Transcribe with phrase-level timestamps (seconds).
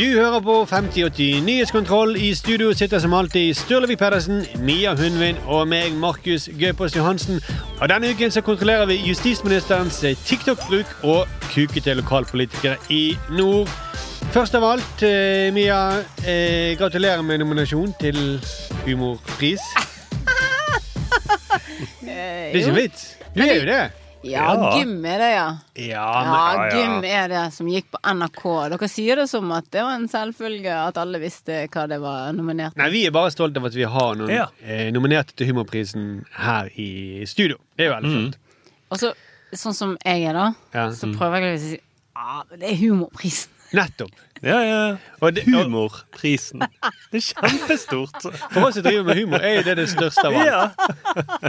[0.00, 2.16] Du hører på 5080 Nyhetskontroll.
[2.16, 7.40] I studio sitter som alltid Sturlevik Pedersen, Mia Hundvin og meg, Markus Gaupås Johansen.
[7.80, 13.68] Og denne uken så kontrollerer vi justisministerens eh, TikTok-bruk og kukete lokalpolitikere i nord.
[14.32, 18.40] Først av alt, eh, Mia, eh, gratulerer med nominasjon til
[18.86, 19.60] humorpris.
[22.00, 23.16] Det er ikke en vits.
[23.36, 23.99] Du er jo det.
[24.22, 25.46] Ja, gym er det, ja.
[25.80, 26.76] Ja, Ja, ja.
[26.76, 28.42] gym er det som gikk på NRK.
[28.74, 32.32] Dere sier det som at det var en selvfølge at alle visste hva det var
[32.36, 34.46] nominert Nei, Vi er bare stolte av at vi har noen Ja.
[34.62, 37.56] eh, nominerte til Humorprisen her i studio.
[37.76, 38.36] Det er jo veldig flott.
[38.90, 39.12] Og så,
[39.54, 40.88] sånn som jeg er, da, Ja.
[40.90, 41.80] så prøver jeg å si
[42.16, 43.48] ja, det er humorprisen.
[43.72, 44.10] Nettopp.
[44.42, 44.82] Ja, ja.
[45.20, 46.62] Og det, Humorprisen.
[47.12, 48.20] Det er kjempestort.
[48.22, 50.46] for oss som driver med humor, er jo det det største av alt.
[50.48, 50.62] Ja,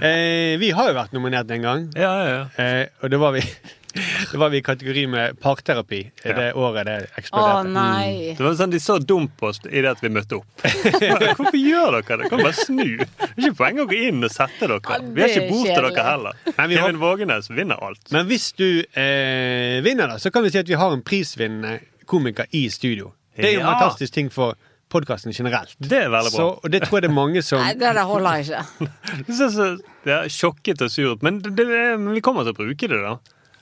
[0.00, 2.36] Eh, vi har jo vært nominert en gang, ja, ja.
[2.56, 3.42] eh, og det var vi
[4.30, 7.72] det var vi i kategori med parterapi eh, det året det Å eksploderte.
[7.74, 8.30] nei.
[8.38, 10.64] Det var sånn, De så dumt på oss i det at vi møtte opp.
[10.64, 12.30] Hvorfor gjør dere det?
[12.32, 12.86] Kan bare snu.
[13.02, 14.78] Det er ikke poeng å gå inn og sette dere.
[14.88, 15.92] Ja, Vi har det ikke bort til kjedelig.
[15.98, 16.40] dere heller.
[16.54, 18.04] Nei, vi har- Kevin Vågenes vinner alt.
[18.14, 21.80] Men hvis du eh, vinner, da, så kan vi si at vi har en prisvinnende
[22.10, 23.12] komiker i studio.
[23.36, 23.72] Det er jo en Ja.
[23.78, 24.56] fantastisk ting for
[24.90, 25.76] podkasten generelt.
[25.78, 26.38] Det er veldig bra.
[26.42, 28.62] Så, og det tror jeg det er mange som Nei, det der holder ikke.
[29.38, 29.68] så, så
[30.08, 31.22] ja, sjokket og surt.
[31.22, 31.68] Men det, det,
[32.00, 33.14] men vi kommer til å bruke det, da.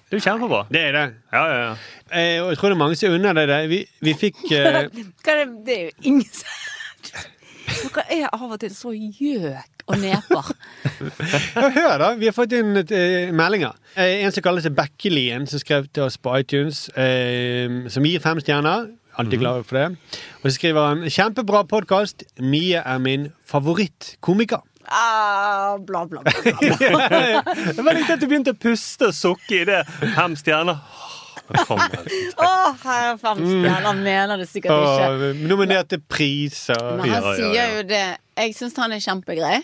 [0.08, 0.62] Det er jo kjempebra.
[0.72, 1.02] Det er det.
[1.36, 1.72] Ja, ja, ja.
[2.16, 3.58] Eh, og jeg tror det er mange som unner deg det.
[3.68, 4.78] Vi, vi fikk eh,
[5.26, 5.48] Hva er det?
[5.66, 6.48] det er jo ingen som
[7.78, 10.52] Dere er av og til så gjøk og neper.
[11.54, 13.76] Ja, hør da, vi har fått inn eh, meldinger.
[13.96, 18.24] Uh, en som kaller seg Bekkelien, som skrev til oss på iTunes, uh, som gir
[18.24, 18.90] fem stjerner.
[19.18, 20.18] Alltid glad for det.
[20.42, 22.22] Og så skriver han 'Kjempebra podkast.
[22.38, 24.62] Mie er min favorittkomiker'.
[24.88, 26.32] Ah, bla, bla, bla.
[27.76, 29.82] Det var litt at du begynte å puste og sukke i det.
[30.14, 30.78] Fem stjerner.
[31.48, 32.48] Å,
[32.82, 33.82] her er fem stjerner.
[33.86, 35.06] Han mener det sikkert ikke.
[35.12, 36.82] Og nominerte priser.
[36.98, 37.32] Men han Ja, ja, ja.
[37.38, 38.02] sier jo det.
[38.38, 39.58] Jeg syns han er kjempegrei.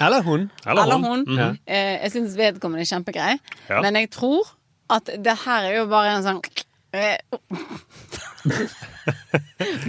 [0.00, 0.50] Eller hun.
[0.66, 1.24] Eller Eller hun.
[1.28, 1.38] hun.
[1.38, 1.48] Ja.
[1.68, 3.34] Eh, jeg syns vedkommende er kjempegrei.
[3.68, 3.78] Ja.
[3.84, 4.42] Men jeg tror
[4.90, 6.40] at det her er jo bare en sånn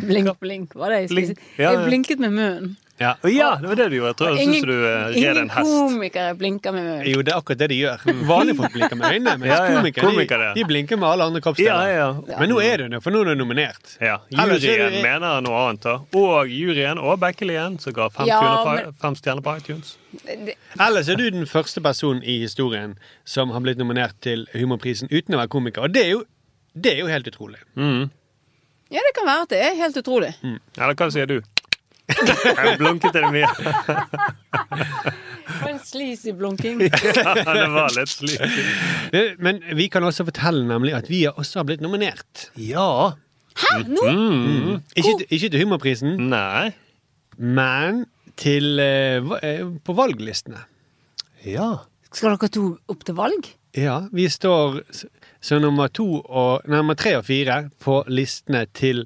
[0.05, 1.35] Blink, blink, var det jeg skulle si.
[1.57, 2.75] Jeg blinket med munnen.
[3.01, 3.15] Ja.
[3.25, 4.11] Ja, det var det du gjorde.
[4.11, 5.69] Jeg tror jeg Ingen, du eh, red ingen en hest.
[5.71, 7.07] komikere blinker med øynene.
[7.11, 8.03] Jo, det er akkurat det de gjør.
[8.29, 9.75] Vanlige folk blinker med øynene, mens Ja, ja.
[9.79, 11.93] komikere, Komikere, de, de blinker med alle andre Ja, kroppsdeler.
[11.95, 13.95] ja, Men nå er du det, for nå er du nominert.
[14.01, 14.17] ja.
[14.29, 15.81] Juryen det- mener noe annet.
[15.81, 18.41] da Og juryen og Bekkelien, som ga fem, Ja,
[18.75, 19.95] men- fem stjerner på iTunes.
[20.25, 25.07] Det- Ellers er du den første personen i historien som har blitt nominert til Humorprisen
[25.11, 25.83] uten å være komiker.
[25.83, 26.23] Og det er jo,
[26.79, 27.57] det er jo helt utrolig.
[28.91, 30.33] Ja, det kan være at det er helt utrolig.
[30.77, 31.41] Eller hva sier du?
[32.65, 33.49] Jeg blunket til det mye.
[35.51, 36.81] For en sleazy blunking.
[36.85, 38.15] Ja, det var litt.
[39.13, 42.47] Eh, Men vi kan også fortelle nemlig at vi også har blitt nominert.
[42.59, 43.11] Ja.
[43.61, 43.81] Hæ?
[43.87, 44.05] Nå?
[44.11, 44.75] Mm.
[44.95, 46.71] Ikke, ikke til Humorprisen, Nei.
[47.37, 48.05] men
[48.39, 50.63] til eh, eh, på valglistene.
[51.45, 51.73] Ja.
[52.11, 53.51] Skal dere to opp til valg?
[53.77, 54.81] Ja, vi står
[55.41, 59.05] som nummer to og nummer tre og fire på listene til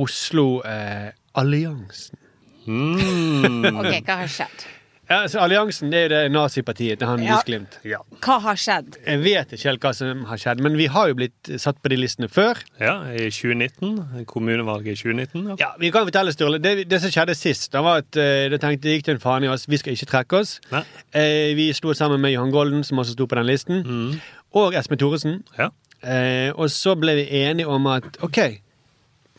[0.00, 2.18] Oslo eh, Alliansen.
[2.66, 3.64] Mm.
[3.80, 4.66] Ok, hva har skjedd?
[5.10, 7.40] Ja, så Alliansen det er jo det nazipartiet til han Ja.
[7.42, 7.98] Lys Ja.
[8.22, 8.94] Hva har skjedd?
[9.04, 11.90] Jeg vet ikke helt hva som har skjedd, men vi har jo blitt satt på
[11.90, 12.60] de listene før.
[12.78, 14.24] ja, i 2019.
[14.26, 15.48] Kommunevalget i 2019.
[15.48, 15.56] Ja.
[15.58, 16.60] Ja, Vi kan fortelle, Sturle.
[16.62, 19.42] Det, det som skjedde sist, da var at eh, det tenkte gikk til en faen
[19.42, 19.66] i oss.
[19.68, 20.60] Vi skal ikke trekke oss.
[20.70, 24.20] Eh, vi sto sammen med Johan Golden, som også sto på den listen, Mm.
[24.54, 25.42] og Espen Thoresen.
[25.58, 25.70] Ja.
[26.06, 28.38] Eh, og så ble vi enige om at OK,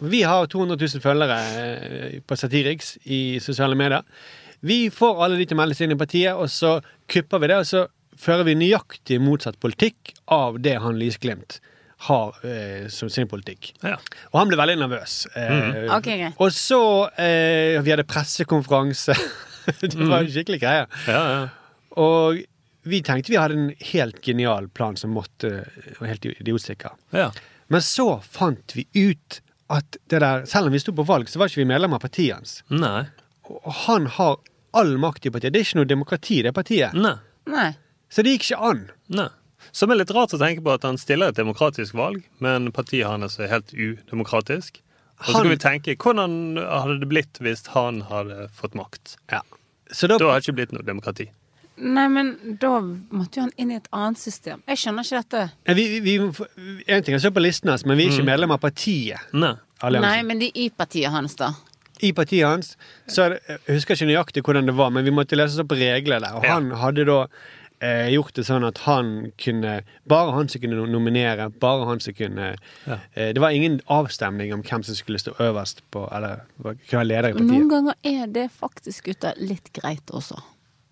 [0.01, 4.01] vi har 200 000 følgere eh, på Satiriks i sosiale medier.
[4.65, 7.49] Vi får alle de til å melde seg inn i partiet, og så kupper vi
[7.51, 7.83] det, og så
[8.21, 11.59] fører vi nøyaktig motsatt politikk av det han Lysglimt
[12.07, 13.71] har eh, som sin politikk.
[13.85, 13.95] Ja.
[14.31, 15.15] Og han ble veldig nervøs.
[15.37, 16.37] Eh, Ok, greit.
[16.41, 16.81] Og så
[17.21, 19.13] eh, Vi hadde pressekonferanse.
[19.81, 20.87] det var en skikkelig greie.
[21.05, 21.43] Ja, ja.
[22.01, 22.41] Og
[22.89, 25.59] vi tenkte vi hadde en helt genial plan som måtte
[25.99, 26.97] var helt idiotsikker.
[27.13, 27.29] ja.
[27.71, 29.37] Men så fant vi ut
[29.71, 32.01] at det der, selv om vi sto på valg, så var ikke vi medlem av
[32.03, 32.55] partiet hans.
[32.69, 33.05] Nei.
[33.49, 34.37] Og han har
[34.77, 35.53] all makt i partiet.
[35.53, 36.93] Det er ikke noe demokrati, det partiet.
[36.95, 37.15] Nei.
[37.51, 37.69] Nei.
[38.11, 38.83] Så det gikk ikke an.
[39.09, 39.29] Nei.
[39.71, 43.07] Som er litt rart å tenke på at han stiller et demokratisk valg, men partiet
[43.07, 44.81] hans er helt udemokratisk.
[45.21, 49.17] Og så Han- vi tenke hvordan hadde det blitt hvis han hadde fått makt?
[49.31, 49.41] Ja.
[49.91, 51.29] Så da, Da hadde det ikke blitt noe demokrati.
[51.77, 54.61] Nei, men da måtte jo han inn i et annet system.
[54.67, 55.75] Jeg skjønner ikke dette.
[55.77, 58.27] Vi, vi, vi, en ting er å se på listen hans, men vi er ikke
[58.27, 59.19] medlem av partiet.
[59.33, 59.55] Nei.
[59.81, 61.53] Nei, men de i partiet hans, da.
[62.01, 62.75] I partiet hans
[63.09, 65.73] så er Jeg husker ikke nøyaktig hvordan det var, men vi måtte lese oss opp
[65.77, 66.37] reglene regler der.
[66.37, 66.53] Og Ja.
[66.59, 67.17] han hadde da
[67.81, 71.49] eh, gjort det sånn at han kunne Bare han som kunne nominere.
[71.49, 72.55] Bare han som kunne
[72.87, 72.99] Ja.
[73.15, 77.07] eh, Det var ingen avstemning om hvem som skulle stå øverst på Eller kunne være
[77.07, 77.51] leder i partiet.
[77.51, 80.41] noen ganger er det faktisk gutter litt greit også.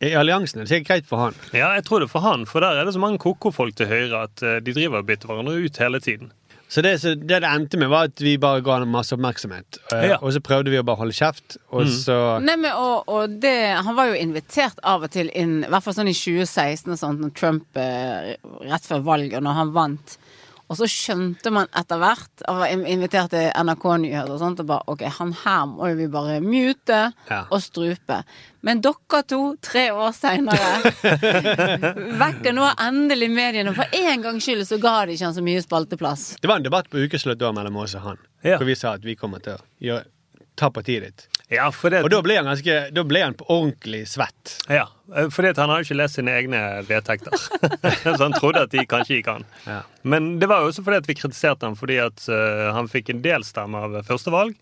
[0.01, 1.35] I alliansen er det sikkert greit for han.
[1.51, 4.25] Ja, jeg tror det for han, for der er det så mange koko-folk til høyre
[4.29, 6.31] at eh, de driver og bytter hverandre ut hele tiden.
[6.69, 9.79] Så det, så det det endte med, var at vi bare ga ham masse oppmerksomhet.
[9.91, 10.17] Eh, Ja.
[10.21, 11.93] Og så prøvde vi å bare holde kjeft, og Mm.
[12.05, 15.67] så Nei, men og, og det Han var jo invitert av og til inn, i
[15.67, 18.35] hvert fall sånn i 2016 og sånt, når Trump eh,
[18.69, 20.17] Rett før valget, når han vant.
[20.69, 24.85] Og så skjønte man etter hvert, og var invitert til NRK-nyheter og sånt, og bare
[24.93, 26.99] OK, han her må jo vi bare mute
[27.29, 27.39] Ja.
[27.49, 28.19] og strupe.
[28.61, 30.91] Men dere to, tre år seinere,
[32.21, 33.73] vekker nå endelig mediene.
[33.77, 36.27] For en gangs skyld så ga de ikke han så mye spalteplass.
[36.41, 38.21] Det var en debatt på ukeslutt da mellom oss og han.
[38.45, 38.57] Ja.
[38.59, 40.05] Hvor vi sa at vi kommer til å gjøre,
[40.59, 41.27] ta partiet ditt.
[41.49, 44.59] Ja, det, Og da ble han ganske Da ble han på ordentlig svett.
[44.69, 44.83] ja,
[45.15, 47.33] eh, fordi han har jo ikke lest sine egne vedtekter.
[48.05, 49.47] så han trodde at de kanskje gikk an.
[49.65, 49.79] Ja.
[50.03, 53.23] Men det var jo også fordi vi kritiserte ham fordi at eh, han fikk en
[53.25, 54.53] del stemmer ved første valg.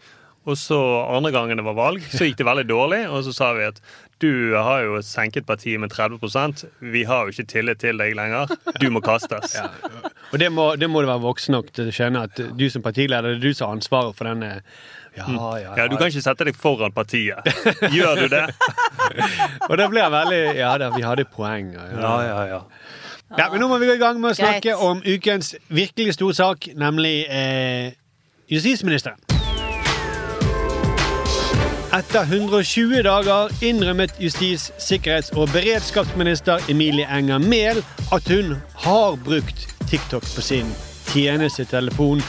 [0.47, 0.77] Og så
[1.11, 3.01] andre gangen det var valg, så gikk det veldig dårlig.
[3.11, 3.81] Og så sa vi at
[4.21, 8.49] du har jo senket partiet med 30% Vi har jo ikke tillit til deg lenger.
[8.81, 9.53] Du må kastes.
[9.57, 9.69] Ja.
[10.33, 12.81] Og det må, det må du være voksen nok til å skjønne at du som
[12.83, 14.49] partileder, det er du som har ansvaret for denne
[15.15, 15.71] Ja, ja, ja.
[15.79, 17.47] Ja, Du kan ikke sette deg foran partiet.
[17.95, 18.43] Gjør du det?
[19.69, 21.71] Og da blir veldig Ja da, vi hadde poeng.
[21.77, 21.85] Ja.
[21.95, 22.59] Ja, ja, ja.
[23.37, 24.83] Ja, men nå må vi gå i gang med å snakke Greit.
[24.83, 27.91] om ukens virkelig store sak, nemlig eh,
[28.51, 29.19] justisministeren.
[31.97, 37.79] Etter 120 dager innrømmet justis-, sikkerhets- og beredskapsminister Emilie Enger Mehl
[38.13, 38.51] at hun
[38.83, 40.69] har brukt TikTok på sin
[41.07, 42.21] tjenestetelefon.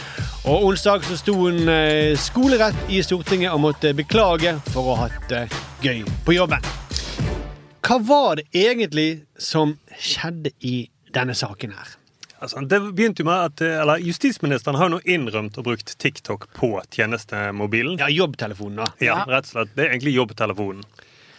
[0.49, 5.11] Og onsdag så sto hun eh, skolerett i Stortinget og måtte beklage for å ha
[5.11, 5.45] hatt det
[5.85, 6.65] gøy på jobben.
[7.85, 10.79] Hva var det egentlig som skjedde i
[11.13, 11.99] denne saken her?
[12.39, 16.47] Altså, det begynte jo med at eh, eller, Justisministeren har nå innrømt og brukt TikTok
[16.55, 17.99] på tjenestemobilen.
[17.99, 18.87] Ja, jobbtelefonen, da.
[19.03, 19.75] Ja, rett og slett.
[19.75, 20.87] Det er egentlig jobbtelefonen.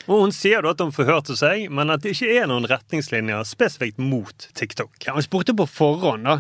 [0.10, 3.46] Og Hun sier da at hun forhørte seg, men at det ikke er noen retningslinjer
[3.48, 4.96] spesifikt mot TikTok.
[5.06, 6.40] Ja, Hun spurte på forhånd, da.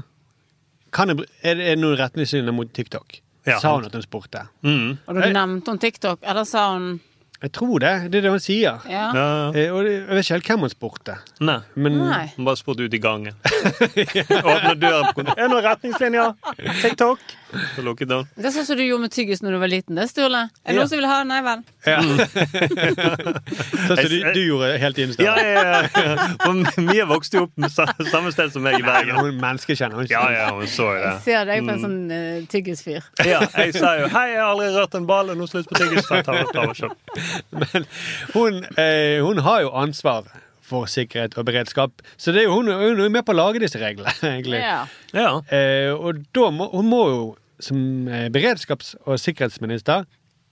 [0.91, 3.19] Kan jeg, det, er det noen retningslinjer mot TikTok?
[3.47, 3.59] Ja.
[3.61, 4.47] Sa hun at hun spurte?
[4.65, 4.97] Mm.
[5.05, 6.97] Og da nevnte hun TikTok, eller sa hun
[7.39, 7.91] Jeg tror det.
[8.11, 8.81] Det er det hun sier.
[8.91, 9.05] Ja.
[9.15, 9.27] Ja.
[9.55, 11.13] Eh, og jeg vet ikke helt hvem hun spurte.
[11.39, 11.59] Nei.
[11.79, 12.25] Men Nei.
[12.35, 13.37] Hun bare spurte ut i gangen.
[13.45, 15.37] Åpne døren på kontoret.
[15.37, 16.33] Er det noen retningslinjer?
[16.81, 17.23] TikTok?
[17.49, 18.27] Så it down.
[18.37, 20.43] Det er sånn som du gjorde med tyggis når du var liten, det, Sturle.
[20.65, 20.79] Er det Ja.
[20.79, 21.23] noen som vil ha?
[21.23, 21.63] Nei vel.
[23.87, 25.23] sånn som du, du gjorde helt i Ja, innstad.
[25.25, 26.27] ja, ja.
[26.43, 29.15] For Mia vokste jo opp med samme sted som meg i Bergen.
[29.17, 29.95] Hun er menneskekjenner.
[30.01, 31.13] Hun Ja, ja, hun så jo det.
[31.15, 33.09] Jeg ser deg på en sånn uh, tyggisfyr.
[33.25, 35.79] Ja, jeg sa jo 'hei, jeg har aldri rørt en ball', og nå slutt på
[35.79, 36.05] tyggis.
[37.51, 37.85] Men
[38.33, 40.23] hun, eh, hun har jo ansvar
[40.69, 43.39] for sikkerhet og beredskap, så det er jo, hun, hun er jo med på å
[43.39, 44.59] lage disse reglene, egentlig.
[44.61, 44.85] Ja.
[45.17, 45.31] Ja.
[45.49, 47.23] Eh, og da må hun må jo
[47.59, 50.07] som eh, beredskaps- og sikkerhetsminister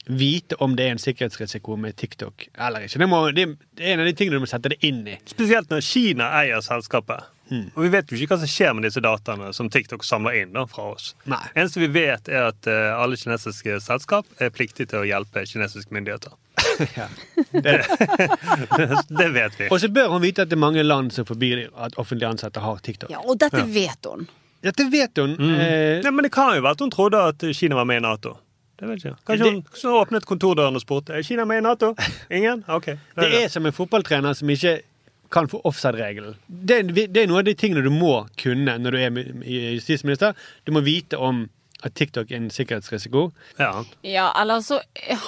[0.07, 2.99] vite om det er en sikkerhetsrisiko med TikTok eller ikke.
[3.01, 5.17] Det, må, det er en av de tingene du må sette det inn i.
[5.27, 7.27] Spesielt når Kina eier selskapet.
[7.47, 10.51] Og vi vet jo ikke hva som skjer med disse dataene som TikTok samler inn
[10.55, 11.13] da, fra oss.
[11.31, 11.39] Nei.
[11.55, 15.95] Eneste vi vet, er at uh, alle kinesiske selskap er pliktige til å hjelpe kinesiske
[15.95, 16.35] myndigheter.
[16.93, 17.07] Ja.
[19.09, 19.67] Det vet vi.
[19.73, 22.61] Og så bør hun vite at det er mange land som forbyr at offentlig ansatte
[22.61, 23.09] har TikTok.
[23.13, 24.27] Ja, og dette vet hun.
[24.65, 25.35] Dette vet hun.
[25.37, 28.05] Eh, Nei, men det kan jo være at hun trodde at Kina var med i
[28.07, 28.35] Nato.
[28.77, 31.93] Det vet jeg Kanskje Kanskje hun åpnet kontordøren og spurte er Kina med i Nato.
[32.37, 32.63] Ingen?
[32.69, 32.91] Ok.
[33.17, 34.79] det er som en fotballtrener som ikke
[35.33, 36.37] kan få offside-regelen.
[36.47, 39.17] Det, det er noe av de tingene du må kunne når du er
[39.75, 40.37] justisminister.
[40.63, 41.45] Du må vite om
[41.85, 43.27] at TikTok er en sikkerhetsrisiko.
[43.59, 43.83] Ja.
[44.01, 44.79] Ja, eller så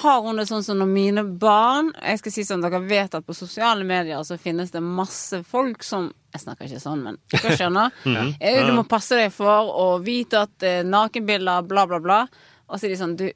[0.02, 3.26] har hun det sånn som når mine barn Jeg skal si sånn, Dere vet at
[3.26, 7.56] på sosiale medier så finnes det masse folk som Jeg snakker ikke sånn, men dere
[7.58, 7.90] skjønner.
[8.40, 12.20] Eh, Du må passe deg for å vite at eh, nakenbilder, bla, bla, bla.
[12.70, 13.28] Og så er de sånn Du,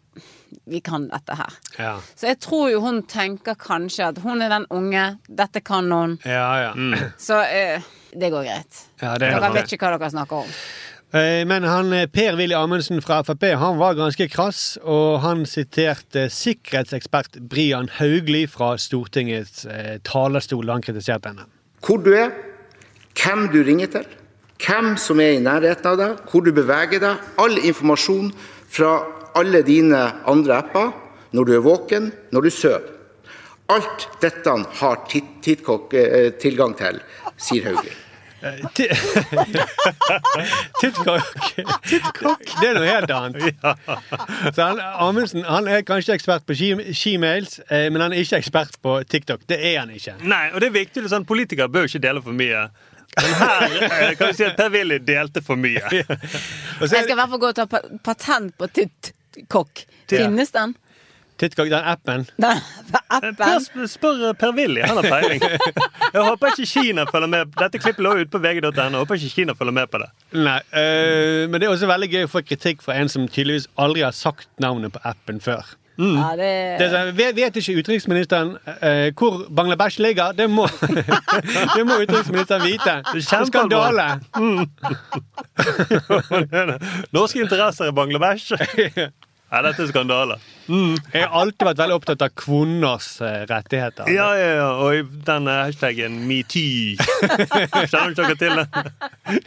[0.71, 1.55] vi kan dette her.
[1.79, 5.91] Ja, Så jeg tror jo hun tenker kanskje at hun er den unge, dette kan
[5.91, 6.19] hun.
[6.25, 6.49] ja.
[6.69, 6.73] ja.
[7.19, 7.83] Så eh,
[8.15, 8.83] det går greit.
[9.03, 10.53] ja det er Dere vet ikke hva dere snakker om.
[11.15, 16.25] Eh, Men han, eh, Per-Willy Amundsen fra Frp han var ganske krass, og han siterte
[16.33, 21.47] sikkerhetsekspert Brian Haugli fra Stortingets eh, talerstol da han kritiserte henne.
[21.85, 22.33] hvor du er,
[23.15, 24.07] hvem du ringer til,
[24.67, 28.33] hvem som er i nærheten av deg, hvor du beveger deg, all informasjon
[28.69, 28.97] fra
[29.37, 30.93] alle dine andre apper,
[31.35, 32.91] når du er våken, når du sover.
[33.69, 35.47] Alt dette har Tit-
[35.95, 37.01] eh, tilgang til,
[37.37, 38.04] sier Hauglie.
[38.75, 38.89] Ti-
[40.81, 43.61] Tittkokk, Det er noe helt annet.
[44.55, 48.77] Så han, Amundsen han er kanskje ekspert på skimails, eh, men han er ikke ekspert
[48.85, 49.45] på TikTok.
[49.51, 50.17] Det er han ikke.
[50.25, 51.05] Nei, og det er viktig.
[51.13, 52.67] Sånn, politikere bør ikke dele for mye.
[53.15, 55.83] Men her eh, kan vi si at Per-Willy delte for mye.
[55.95, 57.67] Jeg skal i hvert fall gå og ta
[58.05, 59.85] patent på Titt-kokk.
[60.11, 60.75] Finnes den?
[61.45, 62.27] TikTok, den appen.
[62.41, 62.65] Den
[63.13, 63.63] appen?
[63.63, 65.45] sp- spør eh, Per-Willy, han har peiling.
[65.45, 67.55] Jeg håper ikke Kina følger med.
[67.61, 68.99] Dette klippet lå ute på vg.no.
[69.05, 70.11] Håper ikke Kina følger med på det.
[70.35, 73.69] Nei, øh, men det er også veldig gøy å få kritikk fra en som tydeligvis
[73.81, 75.75] aldri har sagt navnet på appen før.
[75.95, 76.47] Ja, det,
[76.81, 78.49] Det sånn, vet, vet ikke utenriksministeren
[78.83, 80.33] eh, hvor Bangladesh ligger?
[80.35, 80.65] Det må,
[81.77, 82.97] det må utenriksministeren vite.
[83.23, 84.09] Skandale!
[84.35, 84.65] Mm.
[87.15, 88.51] Norske interesser i Bangladesh.
[89.55, 90.35] Ja, dette er skandale.
[90.69, 94.09] Jeg har alltid vært veldig opptatt av kvinners eh, rettigheter.
[94.13, 94.71] Ja, ja, ja.
[94.85, 96.97] Og den hashtagen hashtaggen metoo.
[97.91, 98.67] Kjenner du ikke til den?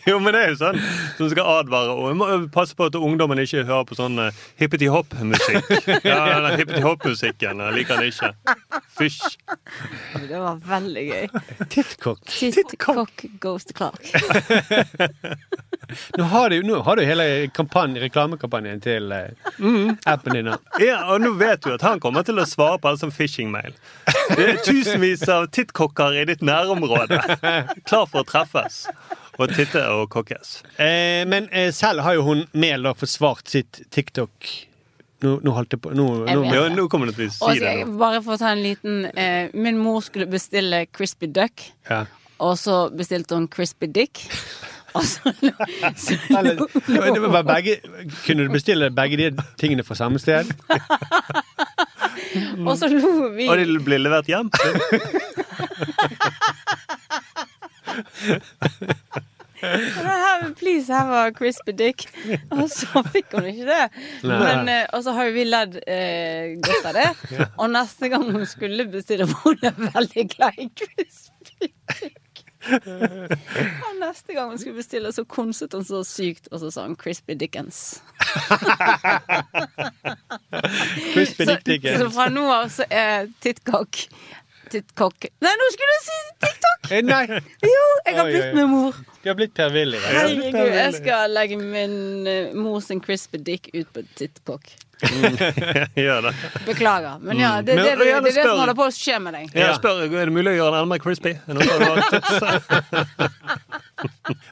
[0.08, 0.80] Jo, men det er jo sånn
[1.18, 1.96] som skal advare.
[1.96, 5.72] Og jeg må passe på at ungdommen ikke hører på sånn uh, hippety-hopp-musikk.
[6.08, 8.34] Ja, den hippeti-hopp-musikken liker han ikke.
[8.98, 9.38] Fysj.
[10.28, 11.28] det var veldig gøy.
[11.70, 12.24] Titcock.
[12.28, 14.02] Titcock goes to Clark.
[16.18, 19.30] Nå har du, nå har du hele kampanje, reklamekampanjen til eh,
[20.10, 20.50] appen din.
[20.84, 23.76] Ja, og nå vet du at han kommer til å svare på alt som phishing-mail.
[24.36, 27.20] Det er tusenvis av tittkokker i ditt nærområde.
[27.88, 28.86] Klar for å treffes.
[29.38, 30.56] Og titte og kokkes.
[30.82, 34.48] Eh, men eh, selv har jo hun Mehl da forsvart sitt TikTok
[35.22, 37.62] Nå, nå holdt jeg på nå, Jeg nå, nå kommer du til å si Også,
[37.62, 37.70] det.
[37.70, 37.96] jeg nå.
[38.02, 42.04] bare å ta en liten eh, Min mor skulle bestille crispy duck, ja.
[42.42, 44.22] og så bestilte hun crispy dick.
[44.98, 45.20] Og så,
[45.96, 46.66] så Eller, det
[47.46, 47.78] begge,
[48.26, 50.46] Kunne du bestille begge de tingene fra samme sted?
[52.68, 53.48] Og så lo vi.
[53.50, 54.52] Og de blir levert hjem?
[59.60, 62.06] Have, please have a crispy dick.
[62.52, 63.86] Og så fikk hun ikke det.
[64.24, 67.08] Men, eh, og så har jo vi ledd eh, godt av det.
[67.58, 72.20] Og neste gang hun skulle bestille var Hun veldig glad i crispy dick.
[73.88, 76.96] Og neste gang hun skulle bestille, så konset hun så sykt, og så sa hun
[77.00, 78.02] crispy dickens.
[81.14, 82.00] Crispy Dick Dickens.
[82.02, 84.08] så fra nå av så er tittkokk
[84.72, 86.90] Tittkokk Nei, nå skulle du si TikTok!
[86.92, 87.24] Eh, Nei,
[87.64, 88.98] Jo, jeg har blitt med mor.
[89.22, 90.00] Du har blitt Per-Willy.
[90.00, 94.70] Herregud, jeg skal legge min uh, mor sin crispy dick ut på tittkokk.
[96.06, 96.34] Gjør det.
[96.66, 97.20] Beklager.
[97.22, 99.52] Men ja, det, det, det, det, er det som holder på å skje med deg.
[99.54, 101.34] Jeg spør, Er det mulig å gjøre den enda mer crispy?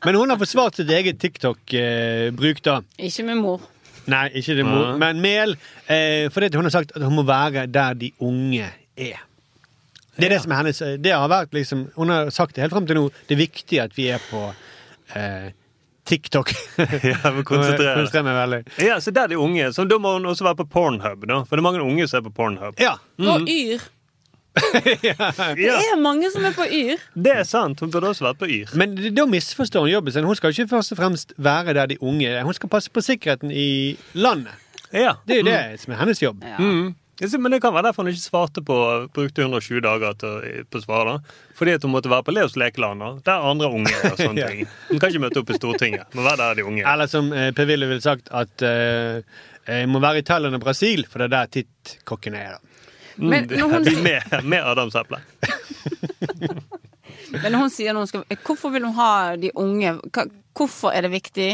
[0.05, 2.81] Men hun har forsvart sitt eget TikTok-bruk, da.
[2.98, 3.63] Ikke med mor.
[4.12, 5.55] Nei, ikke det mor, men Mel.
[5.89, 9.24] Eh, at hun har sagt at hun må være der de unge er.
[10.15, 12.74] Det er det som er hennes Det har vært liksom Hun har sagt det helt
[12.75, 13.05] fram til nå.
[13.27, 14.41] Det er viktig at vi er på
[15.15, 15.50] eh,
[16.05, 16.53] TikTok.
[17.10, 17.98] Ja, må konsentrere.
[17.98, 18.62] Konsentrerer meg veldig.
[18.86, 19.72] Ja, så der er de unge.
[19.74, 21.25] Så da må hun også være på Pornhub.
[21.27, 22.79] da For det er mange unge som er på Pornhub.
[22.81, 22.95] Ja.
[23.19, 23.84] Og Yr.
[24.55, 27.01] Det er mange som er på Yr.
[27.12, 27.81] Det er sant.
[27.84, 28.72] Hun burde også vært på Yr.
[28.79, 30.27] Men da misforstår hun jobben sin.
[30.27, 32.43] Hun skal ikke først og fremst være der de unge er.
[32.48, 34.53] Hun skal passe på sikkerheten i landet.
[34.93, 35.17] Ja.
[35.27, 36.45] Det er jo det som er hennes jobb.
[36.45, 36.55] Ja.
[36.62, 36.93] Mm.
[37.39, 38.75] Men det kan være derfor hun ikke svarte på
[39.15, 41.05] Brukte 120 dager til, på svar.
[41.07, 44.12] da Fordi at hun måtte være på Leos lekeland, da, der andre unge er.
[44.12, 44.48] og sånne Ja.
[44.51, 46.12] ting Hun kan ikke møte opp i Stortinget.
[46.13, 46.89] Må være der de unge er.
[46.91, 49.22] Eller som eh, Per Willy ville sagt, at eh,
[49.65, 52.57] jeg må være i Thailand og Brasil, for det er der tittkokkene er.
[52.57, 52.60] da.
[53.15, 55.22] Mm, Men, når hun, med, med adamseple.
[57.31, 59.95] men når hun sier noe, skal Hvorfor vil hun ha de unge?
[60.12, 61.50] Hva, hvorfor er det viktig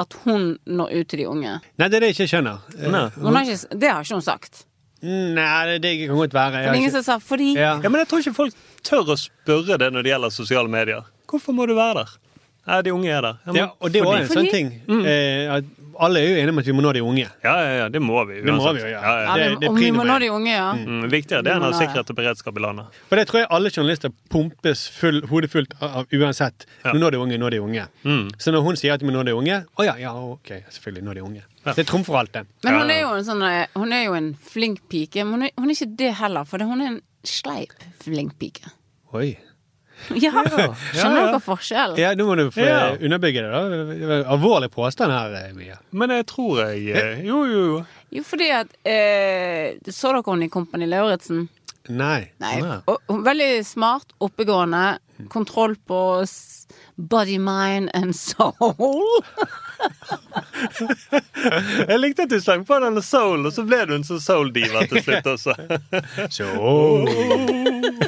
[0.00, 1.58] at hun når ut til de unge?
[1.76, 2.62] Nei, det er det jeg ikke skjønner.
[2.88, 3.06] Nei.
[3.20, 4.64] Hun har ikke, det har ikke hun sagt.
[5.02, 6.52] Nei, det, det kan godt være.
[6.64, 7.74] For det ingen ikke- som sa fordi ja.
[7.82, 8.54] Ja, men jeg tror ikke folk
[8.86, 11.02] tør å spørre det når det gjelder sosiale medier.
[11.28, 12.18] Hvorfor må du være der?
[12.66, 13.38] Nei, de unge er der.
[13.46, 14.68] Ja, men Ja, og det er en sånn ting.
[14.88, 15.64] Eh, at
[15.98, 17.26] alle er jo enige om at vi må nå de unge.
[17.42, 18.36] Ja, ja, ja, det må vi.
[18.40, 19.00] Det må vi jo, ja.
[19.02, 20.72] ja, ja, det- det er Om vi må nå de unge, ja.
[20.72, 22.86] Mm, viktigere det enn å ha sikkerhet og beredskap i landet.
[23.08, 26.66] For det tror jeg alle journalister pumpes full, hodet fullt av uansett.
[26.84, 26.92] Ja.
[26.92, 27.88] Nå når de unge, nå når de unge.
[28.04, 28.30] Mm.
[28.38, 31.02] Så når hun sier at vi må nå de unge, å ja, ja, ok, selvfølgelig,
[31.02, 31.42] nå de unge.
[31.64, 31.72] Ja.
[31.78, 32.44] Det trumfer alt, det.
[32.64, 35.22] Men hun er jo en sånn eh, Hun er jo en flink pike.
[35.24, 38.72] Men hun er, hun er ikke det heller, for hun er en sleip flink pike.
[39.14, 39.36] Oi.
[40.18, 40.66] Ja, ja.
[40.96, 41.98] Skjønner dere forskjellen?
[42.00, 42.78] Ja, nå må du få Ja.
[42.90, 43.60] eh, underbygge det, da.
[43.92, 45.76] Det var Alvorlig påstand her, eh, Mia.
[45.94, 47.80] Men jeg tror jeg Jo, jo, jo.
[48.18, 51.44] Jo, fordi at eh, Så dere hun i Kompani Lauritzen?
[51.90, 52.32] Nei.
[52.42, 52.56] Nei.
[52.62, 52.80] Nei.
[52.90, 54.98] Og, veldig smart, oppegående,
[55.28, 56.00] kontroll på
[56.96, 59.22] body, mind and soul.
[61.88, 64.84] Jeg likte at du sang på den soul, og så ble du en sånn soul-diva
[64.90, 65.56] til slutt også.
[66.36, 67.08] soul.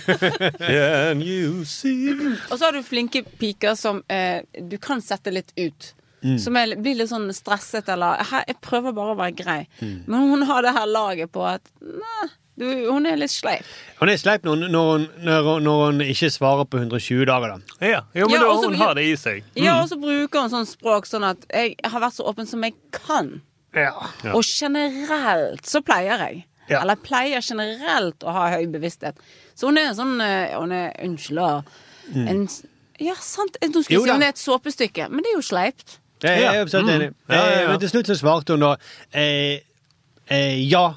[0.61, 5.53] Can you see Og så har du flinke piker som eh, du kan sette litt
[5.59, 5.95] ut.
[6.41, 9.59] Som er, blir litt sånn stresset eller Jeg prøver bare å være grei.
[9.83, 13.65] Men hun har det her laget på at Nei, du, hun er litt sleip.
[13.99, 17.77] Hun er sleip når, når, når, når hun ikke svarer på 120 dager, da.
[17.87, 19.43] Ja, jo, men Ja, da, også, hun har det i seg.
[19.59, 22.63] Ja, og så bruker hun sånn språk sånn at jeg har vært så åpen som
[22.63, 23.41] jeg kan.
[23.75, 23.91] Ja.
[24.33, 26.45] Og generelt så pleier jeg.
[26.71, 26.81] Ja.
[26.85, 29.19] Eller pleier generelt å ha høy bevissthet.
[29.55, 31.83] Så hun er sånn eh, Hun er Unnskyld, da.
[32.25, 32.47] En,
[33.03, 33.59] ja, sant.
[33.61, 34.07] Nå skulle Mm.
[34.07, 35.99] Jeg si hun er et såpestykke, men det er jo sleipt.
[36.23, 36.63] Jeg er Ja.
[36.63, 37.09] absolutt enig.
[37.11, 37.17] Mm.
[37.29, 37.61] Ja, ja, ja.
[37.65, 38.77] Eh, Men til slutt så svarte hun da
[39.13, 39.59] eh,
[40.31, 40.95] eh, ja.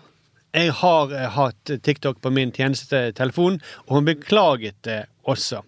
[0.57, 5.59] Jeg har eh, hatt TikTok på min tjenestetelefon, og hun beklaget det også.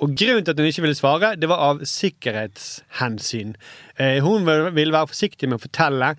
[0.00, 3.54] Og Grunnen til at hun ikke ville svare, det var av sikkerhetshensyn.
[4.00, 6.12] Eh, hun vil- ville være forsiktig med å fortelle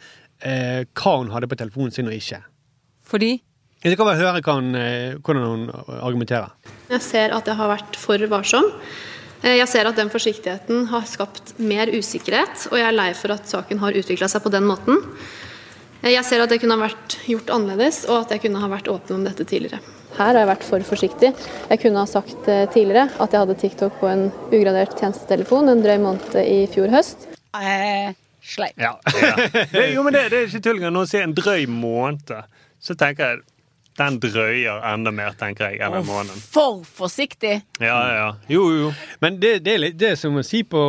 [0.44, 2.42] eh, hva hun hadde på telefonen sin og ikke.
[3.06, 3.32] Fordi
[3.84, 4.76] Jeg kan bare høre hun,
[5.26, 5.64] hvordan hun
[6.04, 6.52] argumenterer.
[6.92, 8.68] Jeg ser at jeg har vært for varsom.
[9.44, 13.32] Eh, Jeg ser at den forsiktigheten har skapt mer usikkerhet, og jeg er lei for
[13.34, 15.00] at saken har utvikla seg på den måten.
[16.04, 18.70] Eh, Jeg ser at det kunne ha vært gjort annerledes, og at jeg kunne ha
[18.72, 19.82] vært åpen om dette tidligere.
[20.18, 21.30] Her har jeg vært for forsiktig.
[21.70, 25.84] Jeg kunne ha sagt eh, tidligere at jeg hadde TikTok på en ugradert tjenestetelefon en
[25.86, 27.30] drøy måned i fjor høst.
[27.56, 28.12] eh,
[28.44, 28.76] sleip.
[28.82, 28.96] Ja.
[29.22, 29.86] ja.
[29.94, 30.94] jo, men det, det er ikke tull engang.
[30.98, 32.36] Når hun sier en drøy måned,
[32.82, 33.42] så tenker jeg
[34.02, 36.38] den drøyer enda mer, tenker jeg, enn en måned.
[36.52, 37.58] For forsiktig!
[37.84, 38.28] Ja, ja.
[38.50, 38.92] Jo, jo.
[39.22, 40.80] Men det, det er litt det er som å si på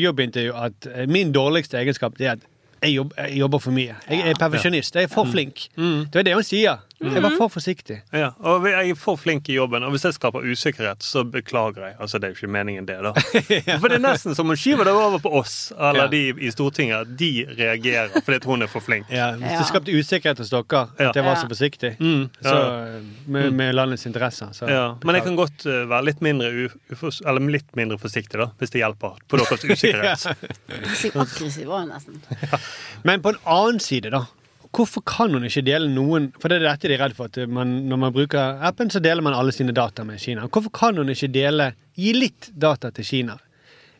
[0.00, 2.46] jobbintervju at eh, min dårligste egenskap det er at
[2.82, 3.94] jeg, jobb, jeg jobber for mye.
[4.08, 4.94] Jeg er perfeksjonist.
[4.94, 5.68] Jeg er for flink.
[5.76, 6.78] Det er det hun sier.
[7.00, 8.00] Jeg var for forsiktig.
[8.12, 11.84] Ja, og jeg er for flink i jobben, og hvis jeg skaper usikkerhet, så beklager
[11.86, 11.94] jeg.
[12.00, 13.12] Altså, Det er jo ikke meningen, det, da.
[13.78, 16.08] For det er nesten som hun skyver det over på oss, eller Ja.
[16.10, 17.12] de i Stortinget.
[17.20, 19.06] De reagerer fordi at hun er for flink.
[19.14, 19.58] Ja, hvis Ja.
[19.58, 22.50] det skapte usikkerhet hos dere at jeg var så forsiktig Mm, ja.
[22.50, 24.48] så, med, med landets interesser.
[24.52, 27.98] Så, Ja, men jeg kan godt uh, være litt mindre, u ufors eller litt mindre
[27.98, 30.26] forsiktig, da, hvis det hjelper på deres usikkerhet.
[30.26, 31.20] ja.
[31.20, 32.18] aggressiv var nesten.
[33.04, 34.24] Men på en annen side, da.
[34.74, 37.30] Hvorfor kan hun ikke dele noen For det er dette de er redd for.
[37.32, 40.46] At man, når man bruker appen, så deler man alle sine data med Kina.
[40.48, 43.38] Hvorfor kan hun ikke dele Gi litt data til Kina?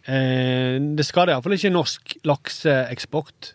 [0.09, 3.55] Eh, det skader iallfall ikke norsk lakseeksport.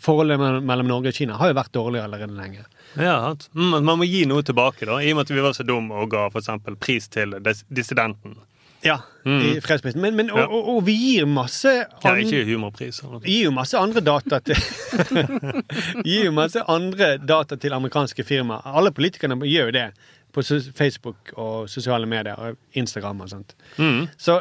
[0.00, 2.64] Forholdet mellom- Norge og Kina har jo vært dårlig allerede lenge.
[2.96, 5.62] Ja, mm, Man må gi noe tilbake, da, i og med at vi var så
[5.66, 7.30] dumme og ga eksempel pris til
[7.70, 8.36] dissidenten.
[8.84, 10.00] Ja, i fredsprisen.
[10.00, 10.46] Men, men Ja.
[10.46, 11.68] og, og, og vi gir masse
[12.04, 13.02] Ja, ikke humorpris.
[13.22, 14.56] Vi gir jo masse andre data til
[16.06, 18.64] Gir jo masse andre data til amerikanske firmaer.
[18.64, 19.88] Alle politikerne gjør jo det
[20.32, 20.44] på
[20.78, 23.54] Facebook og sosiale medier og Instagram og sånt.
[23.82, 24.04] Mm.
[24.18, 24.40] Så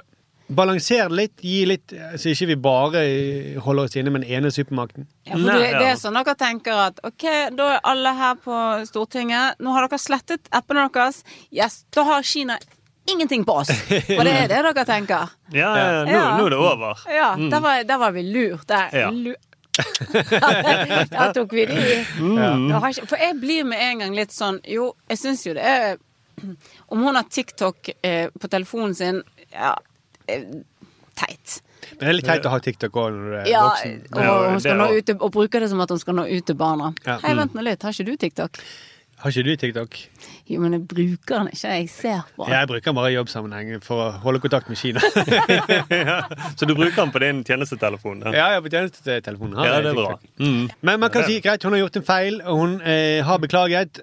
[0.49, 3.01] balanser litt, gi litt, så ikke vi bare
[3.61, 5.05] holder oss inne med den ene supermakten.
[5.27, 7.25] Ja, for det, det er sånn dere tenker at ok,
[7.57, 8.55] da er alle her på
[8.89, 9.59] Stortinget.
[9.61, 11.21] Nå har dere slettet appene deres.
[11.53, 12.57] Yes, da har Kina
[13.11, 13.69] ingenting på oss.
[13.69, 15.29] For det er det dere tenker.
[15.53, 16.03] Ja, ja, ja.
[16.05, 16.25] Nå, Ja.
[16.37, 17.03] nå er det over.
[17.09, 18.67] Ja, der, var, der var vi lurt.
[18.67, 19.11] Der, Ja.
[19.79, 20.49] Da
[21.11, 22.05] der tok vi de.
[22.19, 22.71] Mm.
[23.07, 25.97] For jeg blir med en gang litt sånn Jo, jeg syns jo det er
[26.91, 29.21] Om hun har TikTok eh, på telefonen sin,
[29.53, 29.71] ja
[31.19, 31.61] Teit.
[31.95, 33.95] Men det er litt teit å ha TikTok òg når du er Ja, voksen.
[34.13, 36.25] og, hun skal det nå er- ut og bruker det som at hun skal nå
[36.29, 36.91] ut til barna.
[37.07, 37.17] Ja.
[37.23, 38.59] Hei, vent nå litt, har ikke du TikTok?
[39.19, 39.95] Har ikke du TikTok?
[40.47, 42.53] Jo, men jeg bruker den ikke, jeg ser på den.
[42.55, 45.03] Jeg bruker den bare i jobbsammenheng for å holde kontakt med Kina.
[46.57, 48.23] Så du bruker den på din tjenestetelefon?
[48.31, 49.57] Ja, ja, på tjenestetelefonen.
[49.59, 50.13] har Ja, det er bra.
[50.39, 50.69] Mm.
[50.87, 54.01] Men man kan si greit, hun har gjort en feil, og hun eh, har beklaget.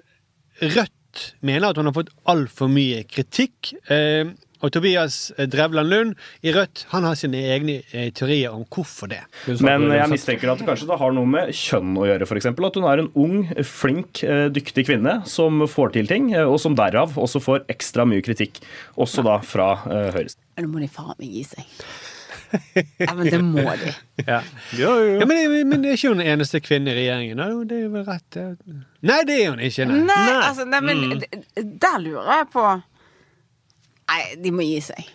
[0.61, 3.73] Rødt mener at hun har fått altfor mye kritikk.
[3.89, 4.29] Eh,
[4.61, 6.15] og Tobias eh, Drevland Lund
[6.45, 9.21] i Rødt han har sine egne eh, teorier om hvorfor det.
[9.63, 12.29] Men jeg mistenker at det kanskje det har noe med kjønn å gjøre.
[12.37, 16.59] Eksempel, at hun er en ung, flink, eh, dyktig kvinne som får til ting, og
[16.61, 18.61] som derav også får ekstra mye kritikk.
[18.97, 20.11] Også da fra Høyre.
[20.17, 20.43] høyresiden.
[20.57, 21.87] Nå må de faen meg gi seg.
[22.97, 23.93] Ja, men det må de.
[24.27, 24.41] Ja.
[24.77, 27.41] Ja, men, men det er ikke hun eneste kvinnen i regjeringen.
[27.69, 28.37] Det er jo rett.
[29.05, 29.85] Nei, det er hun ikke.
[29.89, 29.99] Nei.
[30.07, 31.75] Nei, altså, nei, men mm.
[31.83, 32.65] der lurer jeg på
[34.07, 35.05] Nei, de må gi seg.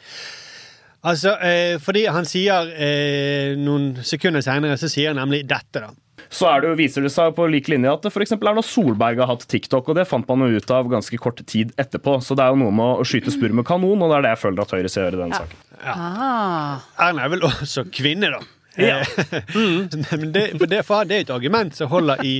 [1.02, 5.90] Altså, eh, fordi han sier eh, noen sekunder senere, så sier han nemlig dette, da.
[6.32, 8.36] Så er det jo, viser det seg på lik linje at f.eks.
[8.38, 11.74] Erna Solberg har hatt TikTok, og det fant man jo ut av ganske kort tid
[11.80, 12.20] etterpå.
[12.24, 14.32] Så det er jo noe med å skyte spurv med kanon, og det er det
[14.36, 15.66] jeg føler at Høyre skal gjøre i denne saken.
[15.82, 16.86] Ah.
[17.08, 18.40] Erna er vel også kvinne, da.
[18.76, 19.06] Eh,
[20.18, 22.32] Men det, for det, for det er et argument som holder i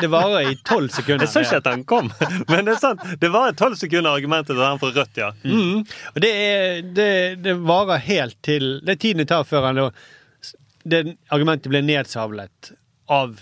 [0.00, 1.26] Det varer i tolv sekunder.
[1.26, 2.10] Jeg så ikke at han kom,
[2.50, 3.04] men det er sant.
[3.20, 5.30] Det var et tolv sekunder argumentet til den fra Rødt, ja.
[5.44, 5.84] Mm.
[6.14, 7.10] Og det, er, det,
[7.44, 9.90] det varer helt til Det er tiden det tar før han da
[10.84, 12.74] Det argumentet ble nedsablet
[13.12, 13.38] av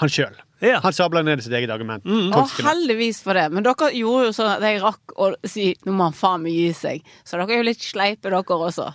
[0.00, 0.34] han sjøl.
[0.64, 0.80] Ja.
[0.82, 2.06] Han sabla ned sitt eget argument.
[2.06, 3.46] Og heldigvis for det.
[3.52, 6.56] Men dere gjorde jo sånn at jeg rakk å si nå må han faen meg
[6.56, 7.10] gi seg.
[7.22, 8.88] Så dere er jo litt sleipe, dere også.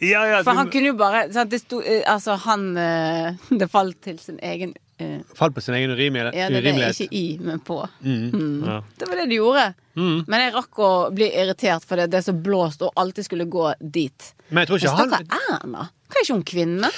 [0.00, 3.34] Ja, ja, For du- han kunne jo bare sant, det sto, eh, Altså, han eh,
[3.60, 6.34] Det falt til sin egen uh, Falt på sin egen urimelighet.
[6.38, 7.82] Ja, det er det ikke i, men på.
[8.00, 8.30] Mm.
[8.32, 8.64] Mm.
[8.68, 8.78] Ja.
[8.98, 9.66] Det var det de gjorde.
[10.00, 13.66] Men jeg rakk å bli irritert fordi det er så blåst og alltid skulle gå
[13.80, 14.30] dit.
[14.48, 15.86] Men jeg tror ikke Men han Erna.
[16.08, 16.90] Hva er ikke hun kvinne?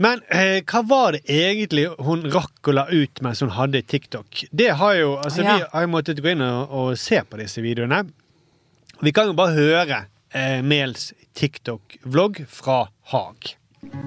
[0.00, 4.46] Men eh, hva var det egentlig hun rakk å la ut mens hun hadde TikTok?
[4.50, 5.56] Det har jo, altså Ja.
[5.60, 8.02] Vi har jo måttet gå inn og, og se på disse videoene.
[9.04, 10.00] Vi kan jo bare høre
[10.34, 13.56] eh, Mels TikTok-vlogg fra Haag.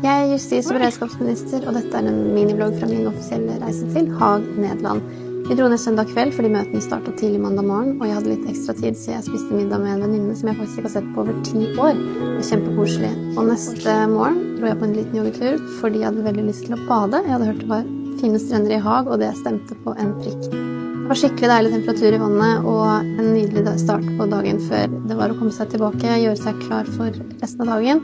[0.03, 4.11] Jeg er justis- og beredskapsminister, og dette er en minivlogg fra min offisielle reise til
[4.19, 5.01] Haag, Nederland.
[5.43, 8.45] Vi dro ned søndag kveld fordi møtene starta tidlig mandag morgen, og jeg hadde litt
[8.47, 11.09] ekstra tid, så jeg spiste middag med en venninne som jeg faktisk ikke har sett
[11.15, 11.99] på over ti år.
[11.99, 13.11] Det var Kjempekoselig.
[13.33, 16.77] Og neste morgen dro jeg på en liten joggetur fordi jeg hadde veldig lyst til
[16.77, 17.25] å bade.
[17.25, 20.82] Jeg hadde hørt det var fine strender i Haag, og det stemte på en prikk.
[21.03, 22.83] Det var skikkelig deilig temperatur i vannet og
[23.19, 26.87] en nydelig start på dagen før det var å komme seg tilbake, gjøre seg klar
[26.95, 27.99] for resten av dagen.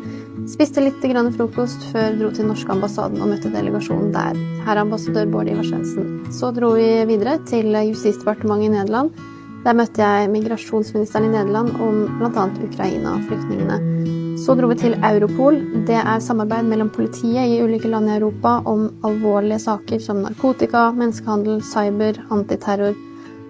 [0.52, 4.44] Spiste litt grann frokost før dro til norske ambassaden og møtte delegasjonen der.
[4.68, 6.12] Her er ambassadør Bård Ivar Svendsen.
[6.28, 9.28] Så dro vi videre til Justisdepartementet i Nederland.
[9.64, 12.50] Der møtte jeg migrasjonsministeren i Nederland om bl.a.
[12.68, 14.19] Ukraina-flyktningene.
[14.46, 15.58] Så dro vi til Europol.
[15.88, 20.88] Det er samarbeid mellom politiet i ulike land i Europa om alvorlige saker som narkotika,
[20.96, 22.96] menneskehandel, cyber, antiterror.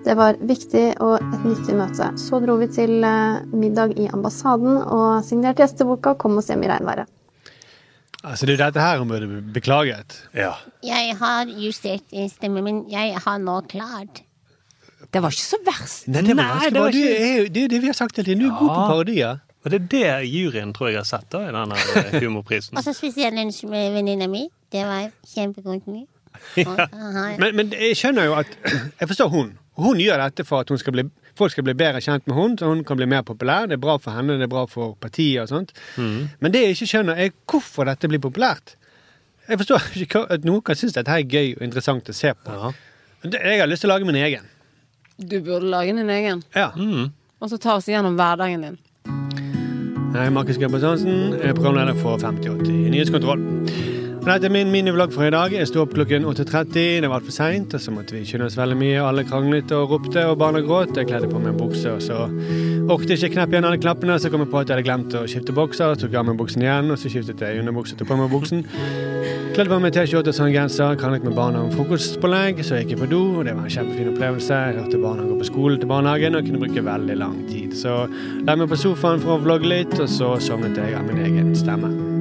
[0.06, 2.08] Det var viktig og et nyttig møte.
[2.20, 6.72] Så dro vi til eh, middag i ambassaden og signerte gjesteboka 'Kom oss hjem i
[6.72, 7.08] regnværet'.
[8.24, 10.18] Altså Det er dette her hun burde beklaget.
[10.34, 10.54] Ja.
[10.84, 12.86] Jeg har justert stemmen min.
[12.90, 14.24] Jeg har nå klart.
[15.14, 16.08] Det var ikke så verst.
[16.08, 17.94] Nei, det var Nei, det var ikke- er jo det, er jo det vi har
[17.94, 18.40] sagt hele tiden.
[18.40, 18.88] Du er god på Ja.
[18.88, 19.40] parodier.
[19.64, 22.76] Og det er det juryen tror jeg har sett da, i denne eh, humorprisen.
[22.80, 24.46] Og så spiste jeg lunsj med venninna mi.
[24.72, 25.90] Det var kjempegodt.
[26.56, 26.88] Ja.
[27.42, 29.50] Men, men jeg skjønner jo at Jeg forstår hun.
[29.80, 31.04] Hun gjør dette for at hun skal bli,
[31.40, 33.68] folk skal bli bedre kjent med hun, så hun kan bli mer populær.
[33.68, 35.72] Det er bra for henne, det er bra for partiet og sånt.
[35.98, 38.76] Men det jeg ikke skjønner, er hvorfor dette blir populært.
[39.50, 42.56] Jeg forstår ikke at noen kan synes dette er gøy og interessant å se på.
[42.56, 42.74] Ja.
[43.36, 44.46] Jeg har lyst til å lage min egen.
[45.20, 46.44] Du burde lage din egen.
[46.56, 46.70] Ja.
[46.76, 48.78] Og så ta oss gjennom hverdagen din.
[50.14, 53.40] Er Markus Gabriel Hansen, er programleder for 5080 Nyhetskontroll.
[54.20, 55.54] Dette er min minivlogg for i dag.
[55.56, 56.74] Jeg sto opp klokken 8.30.
[57.02, 58.98] Det var altfor seint, og så måtte vi skynde oss veldig mye.
[59.02, 60.92] Alle kranglet og ropte, og barna gråt.
[61.00, 62.26] Jeg kledde på meg en bukse, og så
[62.92, 64.20] orket jeg ikke kneppe igjen alle knappene.
[64.20, 65.96] Så kom jeg på at jeg hadde glemt å skifte bokser.
[66.04, 68.66] Tok av meg buksen igjen, og så skiftet jeg underbukse til på meg buksen.
[69.56, 71.00] Kledde på meg T-skjorte og sånn genser.
[71.00, 72.60] Kranglet med barna om frokostpålegg.
[72.68, 74.62] Så gikk jeg på do, og det var en kjempefin opplevelse.
[74.68, 77.74] Jeg hørte barna gå på skolen til barnehagen og kunne bruke veldig lang tid.
[77.80, 78.04] Så
[78.44, 81.56] la meg på sofaen for å vlogge litt, og så sovnet jeg av min egen
[81.58, 82.19] stemme.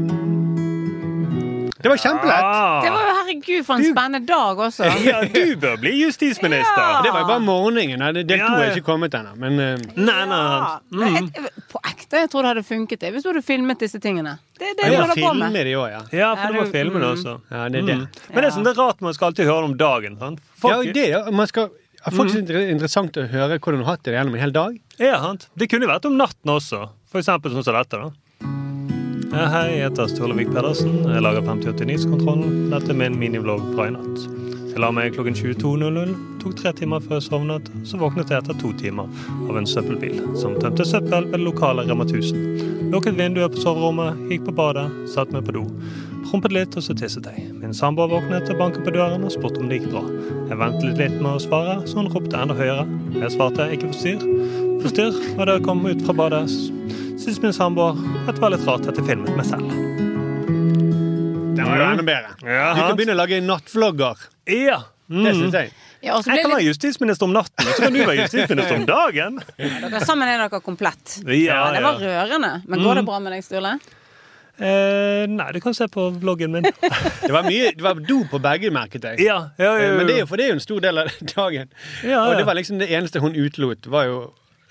[1.88, 2.44] Det var kjempelett!
[2.44, 2.82] Ah.
[2.84, 4.88] Det var jo herregud for en spennende dag også.
[5.08, 6.82] Ja, du bør bli justisminister!
[6.84, 6.98] Ja.
[7.04, 8.02] Det var jo bare morgenen.
[8.18, 9.32] Del to Ja, er ikke kommet ennå.
[9.40, 10.74] Men uh, Nei, nei, Ja.
[10.92, 11.00] mm.
[11.00, 14.02] Men jeg, på ekte, jeg tror det hadde funket det, hvis du hadde filmet disse
[14.04, 14.36] tingene.
[14.58, 15.56] Det er det du holder på med.
[15.72, 16.02] i år, ja.
[16.12, 17.08] Ja, for det du du- det mm.
[17.14, 17.34] også.
[17.48, 17.98] Ja, det er det.
[18.02, 18.06] Mm.
[18.34, 20.20] Men det er sånn det er rart man skal alltid høre om dagen.
[20.20, 20.44] Sant?
[20.68, 23.96] Ja, det, ja, man skal, Det er faktisk inter- interessant å høre hvordan du har
[23.96, 24.76] hatt det gjennom en hel dag.
[25.00, 25.48] Ja, sant.
[25.56, 26.90] Det kunne vært om natten også.
[27.08, 27.96] For eksempel sånn som dette.
[27.96, 28.12] da.
[29.28, 31.02] Hei, jeg heter Sturlevik Pedersen.
[31.04, 32.70] Jeg lager 5089-kontrollen.
[32.72, 34.22] Dette er min minivlogg fra i natt.
[34.70, 36.14] Jeg la meg klokken 22.00.
[36.40, 37.68] Tok tre timer før jeg sovnet.
[37.84, 39.10] Så våknet jeg etter to timer
[39.44, 42.88] av en søppelbil som tømte søppel ved det lokale Rema 1000.
[42.94, 45.66] Lukket vinduet på soverommet, gikk på badet, satte meg på do.
[46.30, 47.50] Prompet litt, og så tisset jeg.
[47.60, 50.06] Min samboer våknet og banket på døren og spurte om det gikk bra.
[50.48, 52.88] Jeg ventet litt med å svare, så hun ropte enda høyere.
[53.18, 54.24] Jeg svarte ikke forstyrr.
[54.86, 56.48] Forstyrr, og jeg kom ut fra badet,
[57.18, 59.66] syntes min samboer at det var litt rart at jeg filmet meg selv.
[61.58, 62.32] Det var jo enda bedre.
[62.46, 64.24] Ja, Du kan begynne å lage nattvlogger.
[64.46, 64.78] Ja.
[65.08, 65.22] Mm.
[65.24, 65.70] Det syns jeg.
[66.04, 68.84] Ja, Jeg kan kan være justisminister om natten, og så kan du være justisminister om
[68.86, 69.38] dagen.
[69.58, 71.16] dere sammen er dere komplett.
[71.26, 72.22] Ja, Det var ja.
[72.22, 72.52] rørende.
[72.68, 73.78] Men går det bra med deg, Sturle?
[74.58, 76.66] Eh, nei, du kan se på vloggen min.
[77.26, 79.20] Det var mye det var do på begge, merket jeg.
[79.26, 79.92] Ja, ja, ja, ja.
[79.98, 81.70] Men det er jo, for det er jo en stor del av dagen.
[82.06, 84.18] Ja, Og det var liksom det eneste hun utelot, var jo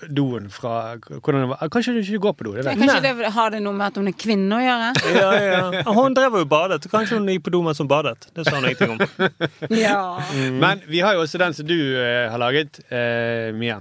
[0.06, 1.70] doen fra hvordan det var.
[1.72, 2.52] Kanskje du ikke går på do?
[2.56, 4.90] det vet Kanskje det har det noe med at hun er kvinne å gjøre?
[5.18, 5.82] Ja, ja.
[5.96, 6.86] Hun drev jo og badet.
[6.92, 8.28] Kanskje hun gikk på do mens hun badet.
[8.36, 9.02] Det sa hun ingenting om.
[9.84, 10.00] Ja.
[10.34, 13.80] Men vi har jo også den som du eh, har laget, eh, Mia.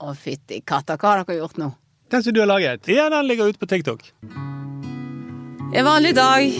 [0.00, 1.70] Å, fytti katta, hva har dere gjort nå?
[2.10, 2.88] Den som du har laget.
[2.90, 4.06] Ja, den ligger ute på TikTok.
[5.70, 6.50] En vanlig dag.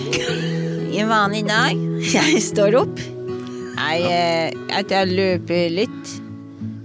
[0.95, 1.83] En vanlig dag.
[2.13, 3.03] Jeg står opp.
[3.81, 6.17] Jeg, eh, jeg løper litt,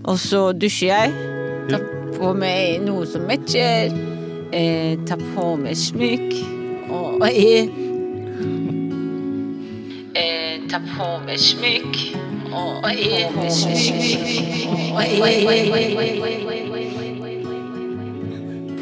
[0.07, 1.34] og så dusjer jeg.
[1.69, 1.81] Tar
[2.13, 3.89] på meg noe som matcher.
[4.53, 6.33] Eh, tar på meg smykk.
[6.89, 7.69] Og, og jeg
[10.13, 11.97] eh, Tar på meg smykk.
[12.53, 14.05] Og jeg med smykk.
[14.93, 15.17] Og jeg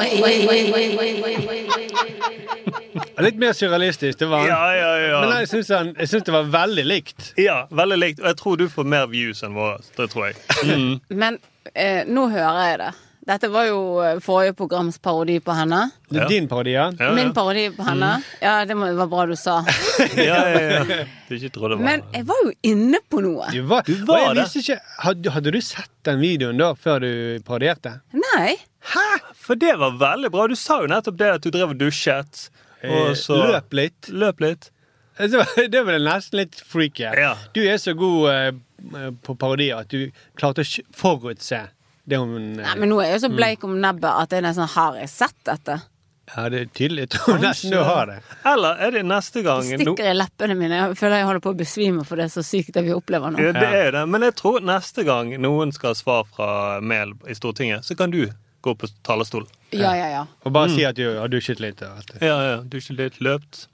[3.22, 4.20] Litt mer surrealistisk.
[4.20, 5.22] Det var Ja, ja, ja.
[5.26, 7.32] Men jeg syns, han, jeg syns det var veldig likt.
[7.42, 8.20] Ja, veldig likt.
[8.24, 9.80] Og jeg tror du får mer views enn våre.
[9.98, 10.42] Det tror jeg.
[11.24, 11.40] Men
[11.74, 12.92] eh, nå hører jeg det.
[13.22, 15.84] Dette var jo eh, forrige programs parodi på henne.
[16.10, 16.26] Ja.
[16.28, 16.88] din parodi, ja.
[17.00, 18.16] Ja, Min parodi på henne.
[18.42, 19.60] Ja, det var bra du sa.
[20.18, 21.06] ja, ja, ja.
[21.30, 23.52] Du ikke trodde det var Men jeg var jo inne på noe.
[23.54, 24.48] Du var, Du var jeg det.
[24.64, 27.12] ikke, hadde, hadde du sett den videoen da, før du
[27.46, 28.00] parodierte?
[28.18, 28.58] Nei.
[28.90, 29.06] Hæ?
[29.38, 30.48] For det var veldig bra.
[30.50, 32.48] Du sa jo nettopp det at du drev og dusjet.
[32.90, 34.10] Og så Løp litt.
[34.10, 34.72] Løp litt.
[35.22, 37.04] Det var, det var nesten litt freaky.
[37.04, 37.36] Ja.
[37.54, 41.60] Du er så god uh, på parodier at du klarte å forutse
[42.10, 44.72] det hun uh, Nei, men nå er jeg så bleik om nebbet at jeg nesten
[44.72, 45.78] har jeg sett dette.
[46.32, 47.02] Ja, det er tydelig.
[47.06, 48.20] Jeg tror nesten du har det.
[48.48, 50.78] Eller er det neste gang Det stikker i leppene mine.
[50.80, 53.34] Jeg føler jeg holder på å besvime for det er så sykt det vi opplever
[53.34, 53.42] nå.
[53.42, 54.06] Ja, det er det.
[54.14, 58.14] Men jeg tror neste gang noen skal ha svar fra Mehl i Stortinget, så kan
[58.16, 58.24] du
[58.62, 59.48] gå på talerstolen.
[59.72, 60.22] Ja, ja, ja.
[60.44, 61.80] Og bare si at du har dusjet litt.
[61.86, 62.12] Og.
[62.20, 62.58] Ja, ja.
[62.68, 63.66] Dusjet litt, løpt.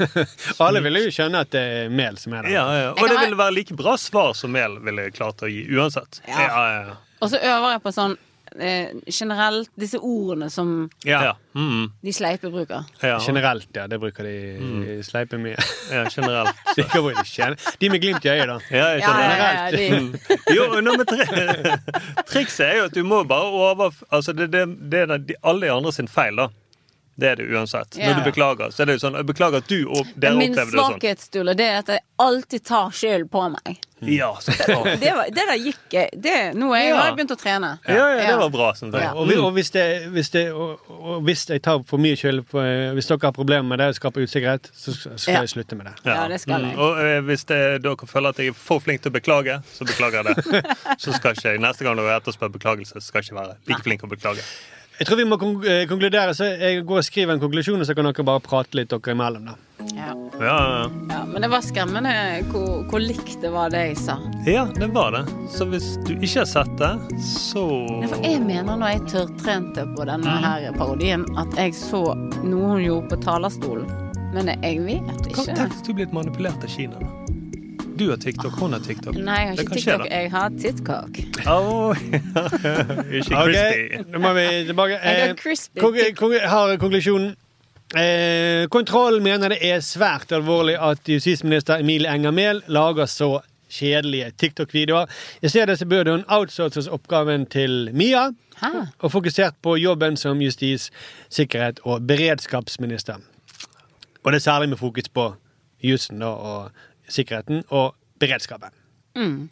[0.64, 2.54] Alle ville jo skjønne at det er mel som er der.
[2.54, 2.90] Ja, ja.
[2.96, 6.22] Og det ville være like bra svar som mel ville klart å gi uansett.
[6.28, 6.46] Ja.
[6.48, 8.16] Ja, ja, Og så øver jeg på sånn
[8.60, 11.22] eh, generelt disse ordene som ja.
[11.28, 11.32] ja.
[11.54, 11.90] Mm.
[12.02, 12.84] de sleipe bruker.
[13.02, 13.18] ja.
[13.20, 13.86] Generelt, ja.
[13.86, 15.56] Det bruker de sleipe mye.
[15.90, 16.56] ja generelt.
[16.76, 18.58] De, kan de med glimt i øyet, da.
[18.70, 20.16] Ja, jeg Ja, ja, skjønner.
[20.18, 21.76] ja, de, Jo, nummer tre tri
[22.32, 23.92] Trikset er jo at du må bare over...
[24.10, 26.48] Altså, det, det, det er de, alle de andre sin feil, da.
[27.14, 27.96] Det er det uansett.
[28.00, 28.08] Ja.
[28.10, 30.54] Når du beklager, så er det jo sånn Jeg beklager at du og dere min
[30.54, 30.92] opplevde det sånn.
[30.92, 33.80] Min svakhetstule det er at jeg alltid tar skylden på meg.
[34.02, 34.50] Ja, så.
[34.58, 36.96] Det, var, det der gikk det, Nå er jeg, Ja.
[36.96, 37.68] har jeg begynt å trene.
[37.86, 38.90] Ja, ja, det var bra, jeg.
[38.98, 39.12] Ja.
[39.14, 42.64] Og, og, hvis det, hvis det, og, og hvis jeg tar for mye skyld på
[42.96, 45.40] Hvis dere har problemer med det og skaper usikkerhet, så skal Ja.
[45.44, 45.94] jeg slutte med det.
[46.08, 46.74] Ja, det skal jeg.
[46.74, 49.60] Mm, og eh, hvis det, dere føler at jeg er for flink til å beklage,
[49.76, 50.64] så beklager jeg det.
[51.02, 54.00] Så skal ikke jeg, Neste gang dere etterspør beklagelse, skal jeg ikke være like flink
[54.02, 54.42] til å beklage.
[54.98, 57.94] Jeg tror vi må eh, konkludere, så jeg går og skriver en konklusjon, og så
[57.96, 59.48] kan dere bare prate litt dere imellom.
[59.48, 59.56] da.
[59.96, 60.12] Ja.
[60.40, 62.12] Ja, ja, Ja, men det var skremmende
[62.52, 64.18] hvor, hvor likt det var det jeg sa.
[64.46, 65.22] ja, det var det.
[65.50, 66.92] Så hvis du ikke har sett det,
[67.24, 67.64] så
[68.02, 72.04] Nei, For jeg mener når jeg tørrtrente på denne her parodien, at jeg så
[72.42, 73.90] noe hun gjorde på talerstolen.
[74.32, 75.48] Men jeg vet ikke.
[75.52, 77.21] tenk hvis du blir manipulert av Kina, da.
[77.98, 79.14] Du har TikTok, hun har TikTok.
[79.14, 80.06] Nei, jeg har ikke TikTok.
[80.10, 81.18] Jeg har TikTok.
[81.46, 81.96] Oh,
[83.18, 84.02] ikke Ok, crispy.
[84.12, 84.98] nå må vi tilbake.
[85.02, 87.34] Jeg har Eh, crispy kon tik- har konklusjonen.
[87.96, 93.40] Eh, kontroll mener det er svært alvorlig at justisminister Emilie Enger Mehl lager så
[93.72, 95.06] kjedelige TikTok-videoer.
[95.42, 98.30] I stedet så burde hun outsources oppgaven til Mia,
[98.62, 98.68] Hæ?
[98.98, 100.90] og fokusert på jobben som justis-,
[101.30, 103.14] sikkerhet- og beredskapsminister.
[104.24, 105.34] Og det er særlig med fokus på
[105.84, 106.70] jussen og
[107.12, 108.72] sikkerheten og beredskapen.
[109.16, 109.50] Mm.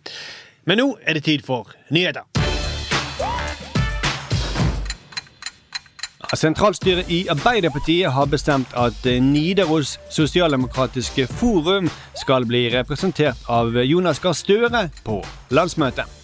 [0.64, 2.26] Men nå er det tid for nyheter.
[6.30, 14.38] Sentralstyret i Arbeiderpartiet har bestemt at Nidaros sosialdemokratiske forum skal bli representert av Jonas Gahr
[14.38, 15.18] Støre på
[15.50, 16.19] landsmøtet.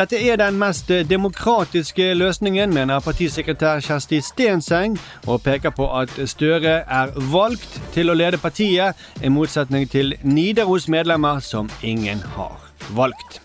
[0.00, 4.94] Dette er den mest demokratiske løsningen, mener partisekretær Kjersti Stenseng,
[5.26, 10.88] og peker på at Støre er valgt til å lede partiet, i motsetning til Nidaros
[10.88, 12.56] medlemmer som ingen har
[12.96, 13.42] valgt.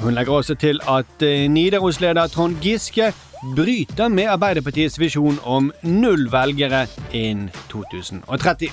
[0.00, 3.12] Hun legger også til at eh, Nidaros-leder Trond Giske
[3.56, 8.72] bryter med Arbeiderpartiets visjon om null velgere innen 2030.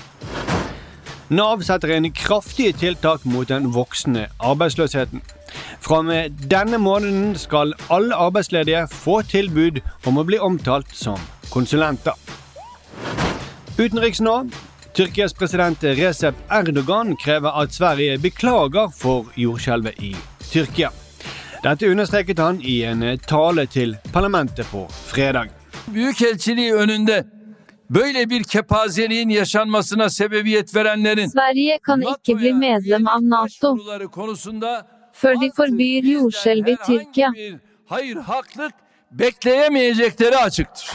[1.28, 5.22] Nav setter inn kraftige tiltak mot den voksende arbeidsløsheten.
[5.80, 11.20] Fra og med denne måneden skal alle arbeidsledige få tilbud om å bli omtalt som
[11.52, 12.18] konsulenter.
[13.78, 14.44] Utenriks nå.
[14.94, 20.12] Tyrkias president Recep Erdogan krever at Sverige beklager for jordskjelvet i
[20.52, 20.92] Tyrkia.
[21.64, 25.50] Dette understreket han i en tale til parlamentet på fredag.
[25.88, 27.24] Büyükelçiliği önünde
[27.90, 33.76] böyle bir kepazeliğin yaşanmasına sebebiyet verenlerin Sverige kan ikke bli medlem av Nato
[34.12, 37.32] konusunda før de forbyr jordskjelv i Tyrkia.
[37.86, 38.72] hayır haklık
[39.10, 40.90] bekleyemeyecekleri açıktır.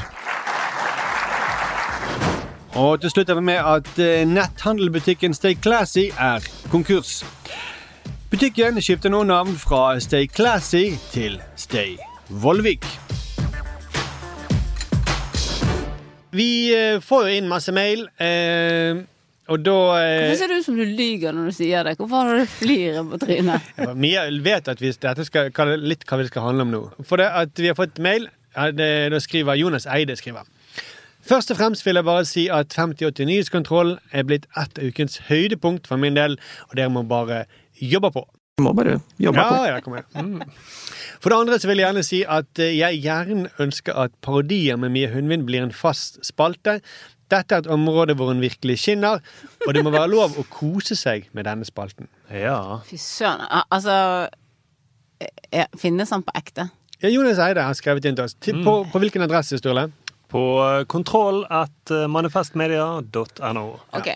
[2.76, 6.40] Og til slutt er vi med at eh, netthandelbutikken Stay Classy er
[6.72, 7.24] konkurs.
[8.32, 11.98] Butikken skifter nå navn fra Stay Classy til Stay
[12.30, 12.86] Vollvik.
[16.32, 19.00] Vi eh, får jo inn masse mail, eh,
[19.50, 21.96] og da eh, Hvorfor ser det ut som du lyver når du sier det?
[21.98, 23.72] Hvorfor har du fliret på trynet?
[24.04, 26.84] Mia vet at vi, dette skal, hva litt hva det skal handle om nå.
[27.02, 30.46] For det at vi har fått mail, da skriver Jonas Eide skriver.
[31.30, 35.20] Først og fremst vil jeg bare si at 5080 Nyhetskontroll er blitt et av ukens
[35.28, 36.38] høydepunkt for min del,
[36.70, 37.44] og dere må bare
[37.82, 38.24] jobbe på.
[38.64, 39.66] Må bare jobbe ja, på.
[39.70, 40.10] Ja, kom igjen.
[40.14, 40.42] Mm.
[41.20, 44.80] For det andre så vil jeg gjerne si at eh, jeg gjerne ønsker at parodier
[44.80, 46.80] med Mia Hundvin blir en fast spalte.
[47.30, 49.20] Dette er et område hvor hun virkelig skinner,
[49.68, 52.10] og det må være lov å kose seg med denne spalten.
[52.34, 52.80] Ja.
[52.90, 53.46] Fy søren.
[53.70, 54.30] Altså
[55.78, 56.70] Finnes han på ekte?
[57.02, 58.36] Ja, Jonas Eide har skrevet inn til oss.
[58.44, 59.90] Til, på, på hvilken adresse, Sturle?
[60.32, 63.66] På eh, kontroll at eh, manifestmedia.no.
[63.98, 64.10] Ok.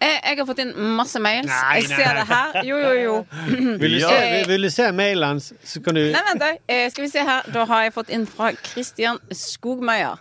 [0.00, 1.48] Jeg, jeg har fått inn masse mails.
[1.50, 2.54] Nei, jeg ser det her.
[2.64, 3.14] Jo, jo, jo.
[3.82, 6.44] Vil du, se, vil, vil du se mailen hans, så kan du Nei, vent.
[6.72, 7.50] Eh, skal vi se her.
[7.52, 10.16] Da har jeg fått inn fra Christian Skogmeier.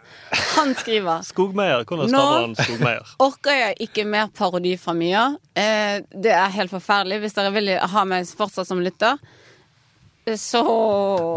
[0.58, 1.86] Han skriver Skogmeier.
[1.88, 3.13] Hvordan Nå- staver han Skogmeier?
[3.30, 5.30] Orker jeg ikke mer parodi fra Mia.
[5.56, 7.22] Eh, det er helt forferdelig.
[7.24, 9.15] Hvis dere vil ha meg fortsatt som lytter,
[10.38, 10.62] så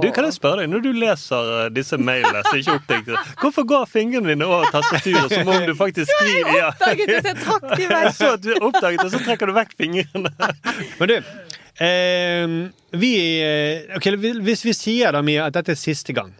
[0.02, 3.66] Du, kan jeg spørre deg, Når du leser eh, disse mailene som ikke er hvorfor
[3.68, 6.52] går fingrene dine over tastaturet som om du faktisk skriver?
[6.52, 8.12] Jeg oppdaget det, så jeg trakk de vekk.
[8.18, 10.32] Så du oppdaget det, så trekker du vekk fingrene.
[11.00, 11.16] Men du,
[11.88, 12.56] eh,
[13.02, 14.08] vi eh, Ok,
[14.44, 16.34] hvis vi sier da, Mia, at dette er siste gang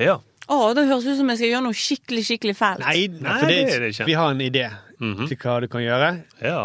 [0.00, 0.18] Ja.
[0.52, 2.82] Å, det høres ut som jeg skal gjøre noe skikkelig, skikkelig fælt.
[2.82, 4.06] Nei, Nei, for det, det er det ikke.
[4.08, 4.64] vi har en idé
[5.02, 6.08] til hva du kan gjøre.
[6.44, 6.58] Ja.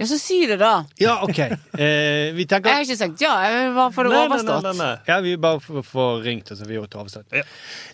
[0.00, 0.72] Ja, så si det, da.
[0.96, 1.38] Ja, ok.
[1.40, 3.34] Eh, vi Jeg har ikke sagt ja.
[3.44, 4.64] Jeg bare få det Nei, nei, nei, overstått.
[4.64, 4.94] nei, nei.
[5.10, 7.26] Ja, vi bare får, får ringt, og så vi gjort det overstått.
[7.36, 7.42] Ja.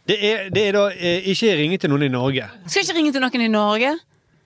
[0.06, 2.46] Det, er, det er da eh, ikke ringe til noen i Norge.
[2.68, 3.90] Skal jeg ikke ringe til noen i Norge?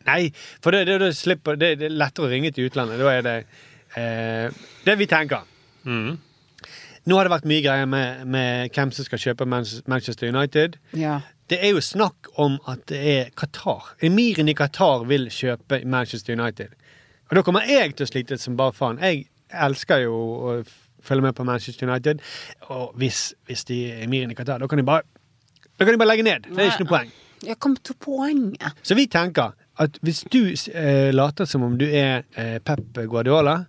[0.08, 0.22] Nei,
[0.64, 3.02] for det, det, det, slipper, det, det er lettere å ringe til utlandet.
[3.02, 3.36] Da er det
[4.00, 5.44] eh, det vi tenker.
[5.84, 6.16] Mm.
[7.08, 10.80] Nå har det vært mye greier med, med hvem som skal kjøpe Manchester United.
[10.96, 11.18] Ja.
[11.50, 13.96] Det er jo snakk om at det er Qatar.
[14.06, 16.76] Emiren i Qatar vil kjøpe Manchester United.
[17.30, 18.98] Og da kommer jeg til å slite som bare faen.
[19.02, 20.14] Jeg elsker jo
[20.50, 20.54] å
[21.06, 22.20] følge med på Manchester United.
[22.68, 25.06] Og hvis, hvis de er emiren i Qatar, da kan de bare
[25.78, 26.40] Da kan de bare legge ned.
[26.50, 27.10] Det er ikke noe poeng.
[27.46, 28.74] Jeg kom til poenget.
[28.84, 30.42] Så vi tenker at hvis du
[30.74, 33.62] eh, later som om du er eh, Pep Guardiola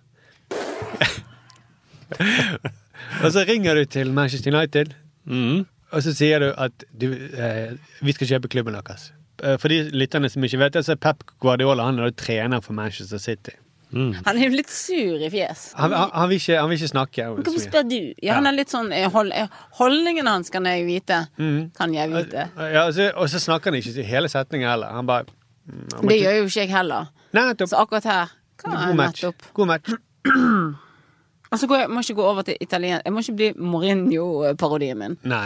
[3.24, 4.94] Og så ringer du til Manchester United,
[5.24, 5.66] Mm.
[5.92, 7.70] og så sier du at du, eh,
[8.02, 9.12] vi skal kjøpe klubben deres.
[9.42, 12.16] Eh, For de lytterne som ikke vet det, så er Pep Guardiola han er da
[12.24, 13.56] trener for Manchester City.
[13.92, 15.66] Han er jo litt sur i fjes.
[15.76, 17.26] Han, han, han, vil, ikke, han vil ikke snakke.
[17.36, 17.98] Hvorfor spør du?
[18.24, 21.18] Ja, han er litt sånn eh, hold, eh, Holdningen hans kan jeg vite.
[21.36, 21.58] Mm.
[21.76, 22.46] Kan jeg vite.
[22.56, 24.94] Ja, og, så, og så snakker han ikke hele setningen heller.
[24.96, 27.10] Han bare mm, han Det ikke- gjør jo ikke jeg heller.
[27.36, 27.44] Nei.
[27.66, 29.24] Så akkurat her God match.
[29.52, 29.92] God match.
[31.52, 33.02] Og så jeg, må ikke gå over til italien.
[33.04, 35.18] Jeg må ikke bli Mourinho-parodien min.
[35.28, 35.44] Nei.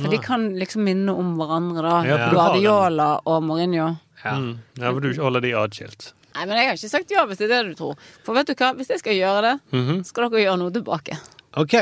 [0.00, 1.96] For de kan liksom minne om hverandre, da.
[2.08, 3.90] Ja, Guardiola og Mourinho.
[4.24, 4.36] Ja.
[4.38, 4.52] Mm.
[4.78, 6.12] Ja, for du holder de atskilt.
[6.34, 7.96] Nei, men jeg har ikke sagt ja hvis det er det du tror.
[8.24, 10.04] For vet du hva, hvis jeg skal gjøre det, Mhm.
[10.08, 11.18] skal dere gjøre noe tilbake.
[11.60, 11.74] OK.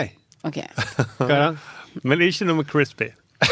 [0.45, 0.67] okay.
[1.19, 1.51] Hva da?
[2.03, 3.11] Men ikke noe med crispy.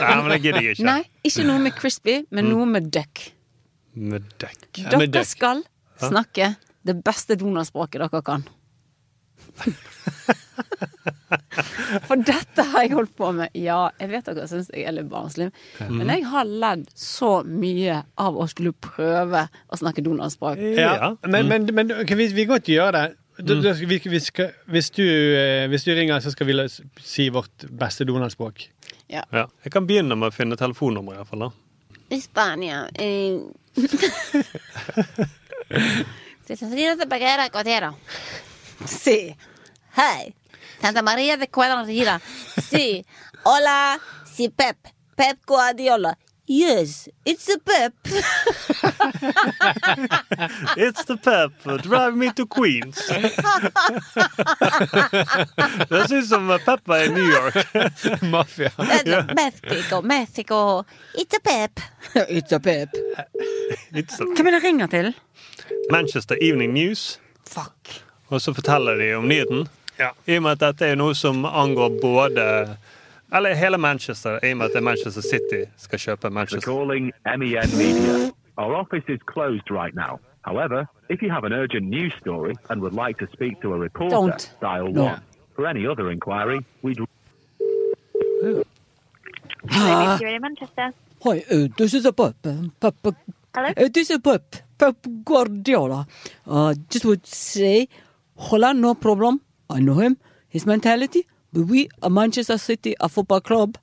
[0.00, 0.86] Nei, men det gidder jeg ikke.
[0.88, 3.26] Nei, ikke noe med crispy, men noe med duck.
[3.94, 5.26] Med med Dere duck.
[5.26, 5.62] skal
[5.98, 6.54] snakke
[6.86, 8.44] det beste donorspråket dere kan.
[12.08, 13.54] For dette har jeg holdt på med.
[13.58, 15.50] Ja, jeg vet dere syns jeg er litt barnslig,
[15.80, 15.94] mm.
[15.98, 20.60] men jeg har ledd så mye av å skulle prøve å snakke Donald-språk.
[20.78, 23.06] Ja, men, men, men ok, vi, vi kan godt gjøre det.
[23.38, 25.04] Du, du, vi, vi skal, hvis, du,
[25.38, 26.54] eh, hvis du ringer, så skal vi
[27.06, 28.64] si vårt beste Donald-språk.
[29.06, 29.22] Ja.
[29.30, 29.46] Ja.
[29.64, 31.52] Jeg kan begynne med å finne telefonnummeret, iallfall.
[32.18, 32.88] Spania.
[35.68, 35.76] Eh.
[38.84, 38.86] Se Santa de Baguera Cotero.
[38.86, 39.36] Sí.
[39.94, 40.34] Hey.
[40.80, 41.84] Santa María de Cuadra
[42.70, 43.04] Sí.
[43.44, 44.00] Hola.
[44.24, 44.76] Sí, Pep.
[45.16, 46.16] Pep Guardiola.
[46.50, 47.92] Yes, it's a Pep.
[50.78, 51.52] It's the pep.
[51.82, 52.96] Drive me to Queens.
[55.88, 57.54] Det ser ut som Peppa i New York.
[58.22, 58.70] Mafia.
[59.34, 60.84] Mexico, Mexico.
[61.14, 61.80] It's a Pep.
[62.14, 62.88] It's a Pep.
[63.92, 65.14] It's a Hvem er det ringer til?
[65.90, 67.20] Manchester Evening News.
[67.46, 68.07] Fuck.
[68.30, 69.66] Og så forteller de om nyheten.
[70.26, 72.44] I og med at dette er noe som angår både
[73.34, 76.70] Eller hele Manchester, i og med at det er Manchester City skal kjøpe Manchester.
[76.72, 78.30] calling MEN Media.
[78.56, 80.18] Our office is closed right now.
[80.46, 83.78] However, if you have an urgent news story and would like to speak to a
[83.78, 84.50] reporter, Don't.
[84.62, 85.02] dial No.
[85.04, 85.20] 1.
[85.56, 86.98] For any other inquiry, we'd
[90.40, 90.92] Manchester.
[91.24, 92.34] Hi, uh, this is a Pep.
[92.46, 92.94] um, Pep.
[93.04, 93.12] uh,
[93.54, 93.68] Hello?
[93.76, 94.56] Uh, this is Pep.
[94.78, 96.06] Pep Guardiola.
[96.46, 97.88] Uh, just would say,
[98.38, 99.40] Holland, no problem.
[99.68, 100.16] I know him,
[100.48, 101.26] his mentality.
[101.52, 103.78] But we, a Manchester City, a football club,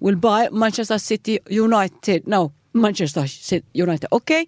[0.00, 2.26] will buy Manchester City United.
[2.26, 4.08] No, Manchester City United.
[4.12, 4.46] Okay,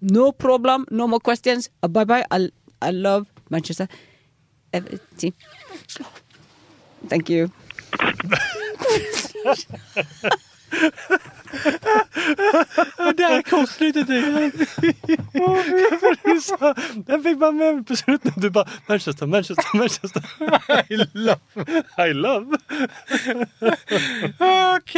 [0.00, 0.84] no problem.
[0.90, 1.70] No more questions.
[1.82, 2.24] Uh, bye bye.
[2.30, 2.50] I,
[2.82, 3.88] I love Manchester.
[4.72, 5.32] Everything.
[7.08, 7.50] Thank you.
[12.98, 14.52] Og der kortsluttet jeg.
[17.08, 20.22] Jeg fikk bare med meg på slutten du bare Manchester, Manchester, Manchester.
[20.90, 21.40] I love.
[21.98, 22.58] I love.
[24.48, 24.94] OK.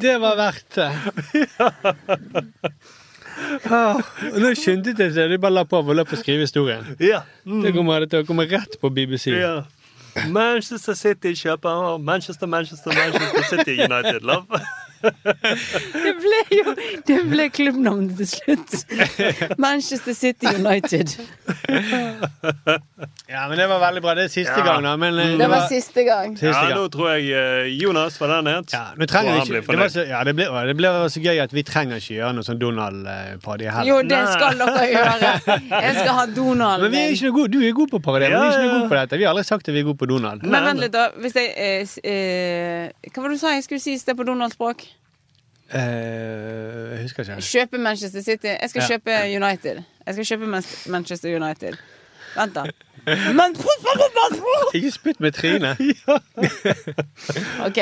[0.00, 0.90] Det var verdt det.
[3.68, 3.98] Ah,
[4.40, 5.30] nå skyndte de seg.
[5.30, 6.86] De bare la på og la og å skrive historien.
[7.02, 7.22] Ja.
[7.44, 7.62] Mm.
[7.66, 9.34] Det kommer å rett på BBC.
[9.36, 9.58] Ja.
[10.24, 14.46] Manchester City kjøper Manchester, Manchester, Manchester City United, love.
[15.02, 16.74] Det ble jo
[17.06, 19.58] Det ble klubbnavnet til slutt.
[19.60, 21.12] Manchester City United.
[23.28, 24.14] Ja, men det var veldig bra.
[24.14, 24.64] Det er siste Ja.
[24.64, 24.96] gang, da.
[24.96, 26.36] Men det, Det var siste gang.
[26.38, 26.78] Siste Ja, gang.
[26.78, 28.74] nå tror jeg eh, Jonas var den het.
[28.96, 31.52] Nå trenger vi ikke, det, var så, ja, det, ble, det ble så gøy at
[31.52, 33.88] vi trenger ikke gjøre noe sånn Donald-party heller.
[33.90, 35.32] Jo, det skal dere gjøre.
[35.70, 36.82] Jeg skal ha Donald.
[36.86, 37.52] Men vi er ikke noe gode.
[37.56, 39.18] Du er god på parodi, men vi er ikke noe gode på dette.
[39.20, 40.42] Vi har aldri sagt at vi er gode på Donald.
[40.46, 41.08] Men vent litt, da.
[41.20, 44.24] Hvis jeg eh, eh, Hva var det du sa jeg skulle si i sted på
[44.26, 44.86] Donald-språk?
[45.74, 47.40] Eh, jeg husker ikke.
[47.42, 48.46] Kjøpe Manchester City.
[48.46, 48.88] Jeg skal Ja.
[48.96, 49.82] kjøpe United.
[50.06, 51.74] Jeg skal kjøpe Man- Manchester United.
[52.36, 52.62] Vent, da.
[53.38, 53.56] Men
[54.74, 55.78] Ikke spytt med trynet.
[57.66, 57.78] OK.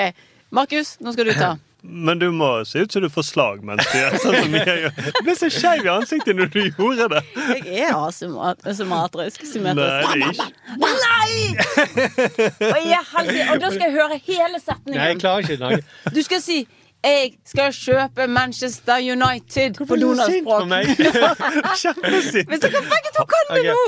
[0.51, 1.55] Markus, nå skal du ta.
[1.85, 4.77] Men du må se ut som du får slag mens du gjør sånn som jeg
[4.85, 4.95] gjør.
[5.19, 7.21] Du ble så skeiv i ansiktet når du gjorde det.
[7.69, 9.45] Jeg er asymmetrisk.
[9.61, 10.47] Nei, er ikke.
[10.81, 11.35] Nei!
[12.71, 13.03] Og, jeg,
[13.53, 14.97] og da skal jeg høre hele setningen.
[14.97, 15.83] Nei, jeg klarer ikke.
[16.17, 16.63] Du skal si
[17.05, 20.63] 'Jeg skal kjøpe Manchester United' sint på Donald-språk.
[21.83, 22.49] Kjempesint.
[22.49, 23.81] Hvis dere begge to kan det nå!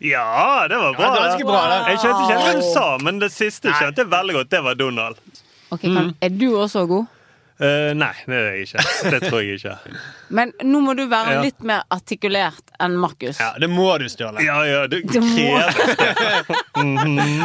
[0.00, 1.02] Ja, det var bra.
[1.02, 1.78] Ja, ganske bra, da.
[1.90, 4.50] Jeg skjønte ikke helt hva du sa, men det siste skjønte jeg veldig godt.
[4.50, 5.16] Det var Donald.
[5.70, 7.04] Ok, kan, Er du også god?
[7.60, 8.80] Eh, nei, det er jeg ikke.
[9.12, 9.74] Det tror jeg ikke.
[10.32, 11.40] Men nå må du være Ja.
[11.44, 13.36] litt mer artikulert enn Markus.
[13.38, 14.40] Ja, det må du, Sturle.
[14.44, 15.74] Ja, ja, du Du må- krever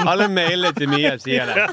[0.14, 1.68] Alle mailer til Mia sier det.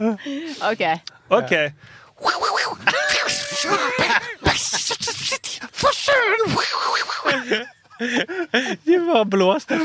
[0.70, 0.82] OK.
[1.30, 1.52] OK.
[8.02, 8.81] De
[9.12, 9.78] bare blåste.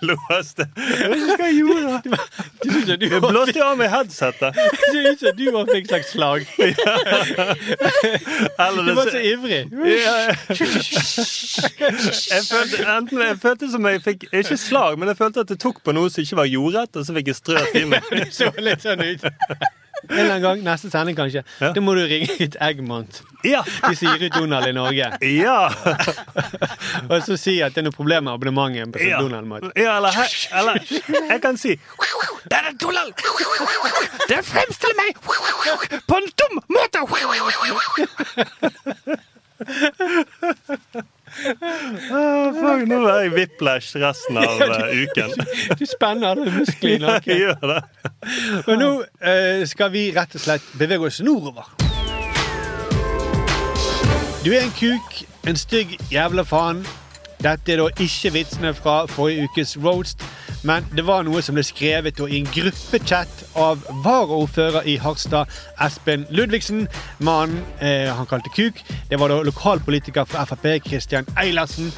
[0.00, 0.66] Blåste.
[0.76, 2.20] Jeg vet ikke hva jeg gjorde.
[2.60, 4.50] Ser ut du Jeg blåste av meg headsetet.
[4.90, 6.40] Du som du også fikk slags slag.
[8.60, 9.60] Du var så ivrig.
[12.30, 15.60] Jeg følte, enten, jeg følte som jeg fikk Ikke slag, men jeg følte at jeg
[15.62, 18.02] tok på noe som ikke var jordrett, og så fikk jeg strøt i meg.
[18.20, 19.22] Det så litt sånn ut.
[20.08, 23.20] En eller annen gang, neste sending kanskje, da må du ringe ut Eggmont.
[23.44, 23.60] Ja.
[23.84, 25.10] De sier ut Donald i Norge.
[25.26, 25.58] Ja.
[27.10, 29.20] Og så si at det er noe problem med abonnementet på Ja.
[29.20, 29.68] Donald-mat.
[29.76, 30.12] Ja, eller,
[30.60, 30.74] eller
[31.30, 31.74] jeg kan si
[32.50, 33.12] Det er Donald!
[34.28, 35.12] Det fremstiller meg
[36.06, 37.00] på en dum måte!
[41.40, 45.32] Ah, fuck, nå er jeg whiplash resten av eh, uken.
[45.80, 47.40] Du spenner alle musklene i nakken.
[47.40, 47.80] Gjør det.
[48.66, 48.90] Men nå
[49.24, 51.70] eh, skal vi rett og slett bevege oss nordover.
[54.44, 56.84] Du er en kuk, en stygg jævla faen.
[57.40, 60.24] Dette er da ikke vitsene fra forrige ukes roast,
[60.64, 65.48] men det var noe som ble skrevet i en gruppechat av varaordfører i Harstad,
[65.80, 66.84] Espen Ludvigsen.
[67.18, 68.82] Mannen eh, han kalte kuk.
[69.08, 71.88] Det var da lokalpolitiker fra Frp, Christian Eilertsen.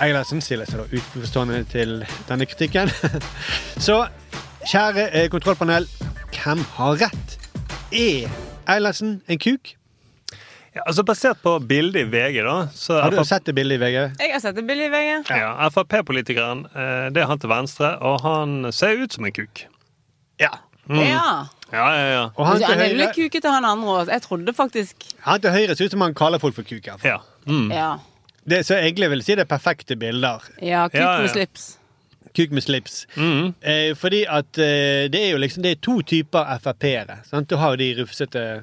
[0.00, 2.94] Eilertsen stiller seg da uforstående til denne kritikken.
[3.88, 4.04] Så
[4.70, 5.90] kjære eh, kontrollpanel,
[6.30, 7.36] hvem har rett?
[7.90, 8.30] Er
[8.70, 9.74] Eilertsen en kuk?
[10.74, 13.82] Ja, altså Basert på bildet i VG, da så Har du sett det bildet i
[13.82, 13.96] VG?
[14.22, 15.30] Jeg har sett det bildet i VG.
[15.34, 19.64] ja, Frp-politikeren, eh, det er han til venstre, og han ser ut som en kuk.
[20.38, 20.52] Ja.
[20.88, 21.02] Mm.
[21.06, 21.46] Ja.
[21.72, 22.22] Ja, ja, ja.
[22.34, 24.08] Og han Han er jo litt kukete, han andre òg.
[24.10, 26.98] Jeg trodde faktisk han til høyre ser ut som han kaller folk for kuker.
[27.04, 27.18] Ja.
[27.46, 27.70] Mm.
[27.74, 27.90] Ja.
[28.46, 30.40] Det, så egentlig vil jeg si det er perfekte bilder.
[30.62, 31.20] Ja, kuk Ja, ja.
[31.20, 31.76] med slips.
[32.34, 33.06] Kuk med slips.
[33.16, 33.54] Mm.
[33.60, 37.18] Eh, fordi at eh, det er jo liksom Det er to typer Frp-ere.
[37.46, 38.62] Du har jo de rufsete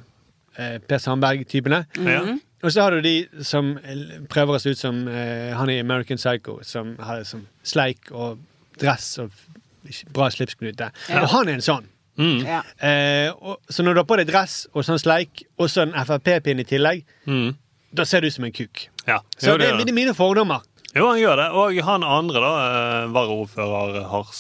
[0.58, 1.86] eh, Per Sandberg-typene.
[2.04, 2.22] Ja.
[2.66, 5.80] Og så har du de som eh, prøver å se ut som eh, han i
[5.84, 8.40] American Psycho, som har som sleik og
[8.82, 9.32] dress og
[10.14, 10.90] bra slipsknute.
[11.10, 11.22] Ja.
[11.24, 11.86] Og han er en sånn.
[12.18, 12.40] Mm.
[12.48, 12.64] Ja.
[12.82, 15.94] Eh, og, så når du har på deg dress og sånn sleik, og så en
[16.02, 17.54] Frp-pinn i tillegg, Mm.
[17.94, 18.88] da ser du ut som en kuk.
[19.08, 19.20] Ja.
[19.38, 20.66] Så Jo, det gjør er mine- fordommer.
[20.96, 21.48] Jo, han gjør det.
[21.54, 22.54] Og han andre, da,
[23.04, 24.40] eh, varaordfører Hars...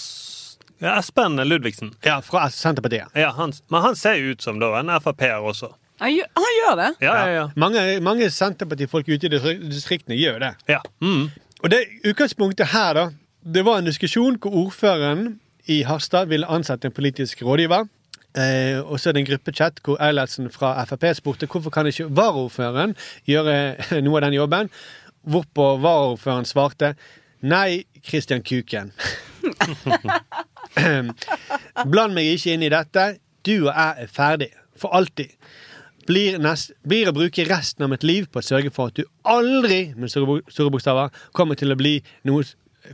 [0.81, 1.93] Ja, Espen Ludvigsen.
[2.05, 3.13] Ja, fra Senterpartiet.
[3.17, 5.71] Ja, han, men han ser ut som da en Frp-er også.
[6.01, 6.89] Han gjør, han gjør det.
[7.01, 7.45] Ja, ja, ja.
[7.55, 9.29] Mange, mange Senterpartifolk ute i
[9.69, 10.53] distriktene gjør det.
[10.69, 10.81] ja.
[11.01, 11.29] Mm.
[11.63, 13.07] Og det utgangspunktet her, da,
[13.41, 17.87] det var en diskusjon hvor ordføreren i Harstad ville ansette en politisk rådgiver.
[18.37, 22.05] Eh, og så er det en gruppechat hvor Eilertsen fra Frp spurte hvorfor kan ikke
[22.13, 22.93] varaordføreren
[23.25, 23.55] gjøre
[24.05, 24.69] noe av den jobben.
[25.25, 26.93] Hvorpå varaordføreren svarte
[27.41, 28.93] nei, Christian Kuken.
[31.91, 33.15] Bland meg ikke inn i dette.
[33.45, 34.51] Du og jeg er ferdig.
[34.77, 35.33] For alltid.
[36.07, 39.03] Blir, nest, blir å bruke resten av mitt liv på å sørge for at du
[39.27, 40.39] aldri med store,
[40.71, 41.97] bokstaver, kommer til å bli
[42.27, 42.45] noe,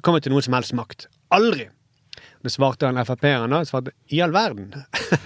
[0.01, 1.07] kommer til noe som helst makt.
[1.33, 1.69] Aldri.
[2.43, 3.61] Det svarte han Frp-eren da.
[3.67, 4.73] Svarte i all verden.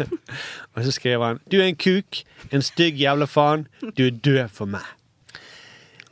[0.76, 2.22] og så skrev han du er en kuk,
[2.52, 3.66] en stygg jævla faen,
[3.96, 4.97] du er død for meg.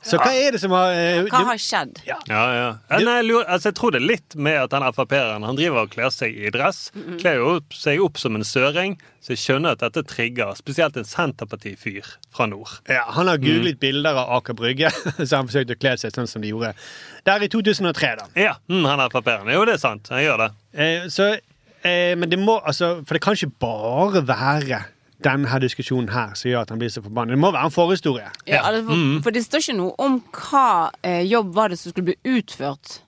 [0.06, 2.00] Så hva er det som har uh, Hva har skjedd?
[2.06, 2.68] Ja, ja.
[2.92, 5.88] Nei, jeg, lurer, altså, jeg tror det er litt med at han Frp-eren han driver
[5.88, 6.88] og kler seg i dress.
[7.20, 10.98] Kler jo opp, seg opp som en søring, så jeg skjønner at dette trigger spesielt
[11.00, 12.78] en Senterparti-fyr fra nord.
[12.92, 14.94] Ja, Han har googlet bilder av Aker Brygge,
[15.28, 16.76] så han forsøkte å kle seg sånn som de gjorde
[17.26, 18.16] der i 2003.
[18.22, 18.28] da.
[18.38, 19.50] Ja, mm, han Frp-eren.
[19.54, 20.10] Jo, det er sant.
[20.14, 20.50] Han gjør det.
[20.78, 21.32] Eh, så,
[21.82, 24.84] eh, men det må, altså, For det kan ikke bare være
[25.26, 27.34] denne diskusjonen her som gjør at han blir så forbanna.
[27.36, 28.30] Det må være en forhistorie.
[28.50, 30.68] Ja, altså, for, for det står ikke noe om hva
[31.02, 33.00] eh, jobb var det som skulle bli utført.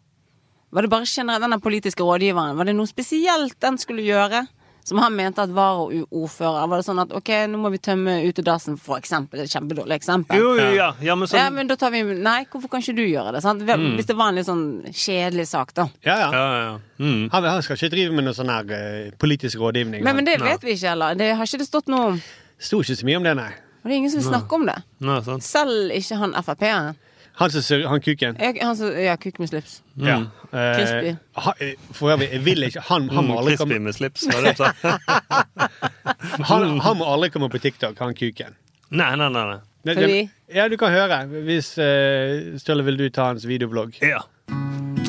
[0.75, 2.57] Var det bare generelt denne politiske rådgiveren?
[2.59, 4.43] Var det noe spesielt den skulle gjøre?
[4.87, 6.67] Som han mente at var ordfører?
[6.71, 9.41] Var det sånn at ok, nå må vi tømme utedassen, for eksempel?
[9.43, 10.39] Et kjempedårlig eksempel.
[10.39, 10.93] Jo, jo, ja.
[11.03, 13.41] ja men sånn Ja, men da tar vi Nei, hvorfor kan ikke du gjøre det?
[13.43, 13.65] Sant?
[13.67, 15.89] Hvis det var en litt sånn kjedelig sak, da.
[16.07, 16.29] Ja, ja.
[16.31, 16.71] Ja, ja.
[17.03, 17.27] Mm.
[17.33, 20.07] Han, han skal ikke drive med noe sånn her eh, politisk rådgivning.
[20.07, 21.19] Men, men det vet vi ikke heller.
[21.19, 22.21] Det har ikke det stått noe om.
[22.55, 23.51] Sto ikke så mye om det, nei.
[23.83, 24.77] Og det er ingen som vil snakke om det.
[25.03, 25.45] Nei, sant.
[25.51, 27.03] Selv ikke han Frp-eren.
[27.37, 28.37] Han som ser han kuken.
[28.41, 29.81] Jeg- Han som Ja, kuk med slips.
[29.95, 30.17] Ja.
[30.51, 31.07] Crispy.
[31.11, 33.79] Eh, ha, eh, for øvrig, jeg vil ikke Han, han, må Mm, aldri Crispy komme,
[33.83, 34.71] med slips, var det du sa?
[36.49, 38.55] han, han må aldri komme på TikTok, han kuken.
[38.89, 39.45] Nei, nei, nei.
[39.51, 39.59] nei.
[39.93, 40.29] Fordi?
[40.55, 41.21] Ja, du kan høre.
[41.45, 43.97] Hvis uh, Støle, vil du ta hans videoblogg?
[44.01, 44.19] Ja.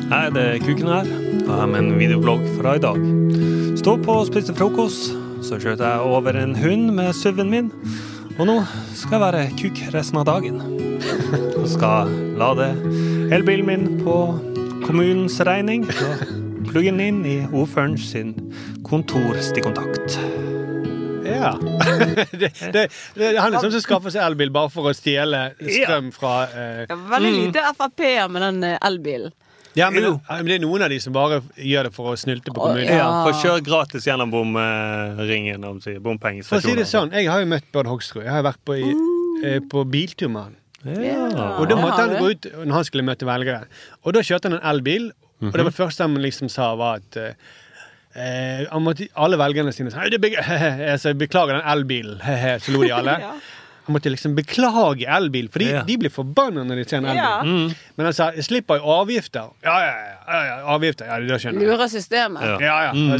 [0.09, 1.05] Hei, det er Kuken her.
[1.39, 2.99] Jeg har med en videoblogg fra i dag.
[3.79, 5.11] Stå på og spiste frokost.
[5.45, 7.69] Så skjøt jeg over en hund med SUV-en min.
[8.39, 8.53] Og nå
[8.95, 10.61] skal jeg være kuk resten av dagen.
[11.59, 12.07] Og skal
[12.39, 12.69] lade
[13.35, 14.13] elbilen min på
[14.85, 15.83] kommunens regning.
[15.83, 18.31] Og plugge den inn i ordføreren sin
[18.87, 20.15] kontorstikkontakt.
[21.27, 21.51] Ja.
[22.31, 22.85] det, det,
[23.19, 26.95] det, han liksom som skaffer seg elbil bare for å stjele strøm fra eh, Ja,
[27.11, 29.35] Veldig lite Frp-er med den eh, elbilen.
[29.77, 32.51] Ja, men, men det er noen av de som bare gjør det for å snylte
[32.55, 32.89] på kommunen.
[32.89, 35.63] Ja, For å kjøre gratis gjennom bomringen.
[35.65, 36.75] om å si, For å si bompengestasjonen.
[36.81, 38.23] det sånn, jeg har jo møtt Bård Hoksrud.
[38.25, 38.89] Jeg har vært på, i,
[39.45, 40.55] eh, på biltur med han.
[41.03, 41.27] Ja.
[41.59, 42.19] Og da det måtte har han du.
[42.23, 43.65] gå ut når han skulle møte velgere.
[44.05, 45.11] Og da kjørte han en elbil,
[45.41, 47.33] og det var det første han liksom sa, var at eh,
[48.15, 50.39] eh, han måtte, Alle velgerne sine sa «Nei, det beg-
[50.93, 53.17] altså, 'Beklager den elbilen', he-he, så lo de alle.
[53.27, 53.33] Ja.
[53.89, 55.83] Måtte liksom beklage elbil, for de, Ja.
[55.83, 57.17] de blir forbanna når de ser en elbil.
[57.23, 57.41] Ja.
[57.43, 57.75] Mm.
[57.97, 59.49] Men han sa 'jeg slipper jo avgifter'.
[59.63, 61.05] Ja, ja, ja, ja, ja avgifter.
[61.05, 61.67] Ja, det skjønner jeg.
[61.69, 62.41] Lurer systemet.
[62.41, 62.57] Ja.
[62.59, 63.11] Ja, ja, Mm.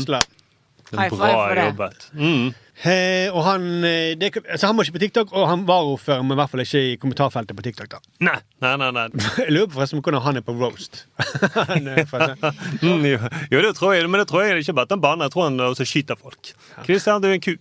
[0.97, 1.65] High five for det.
[1.69, 2.09] jobbet.
[2.15, 2.53] Mm.
[2.79, 6.23] Eh, og han, eh, det, altså han var ikke på TikTok, og han var ordfører,
[6.23, 7.89] men i hvert fall ikke i kommentarfeltet på TikTok.
[7.91, 7.99] da.
[8.23, 8.91] Nei, nei, nei.
[8.95, 9.07] nei.
[9.43, 11.01] Jeg lurer på forresten på hvordan han er på roast.
[11.69, 13.19] Han er forresten- Mm, jo,
[13.51, 15.43] jo, det tror jeg, men det tror jeg ikke bare at han banner, jeg tror
[15.49, 16.53] han også skyter folk.
[16.85, 17.59] Kristian, du er en kuk.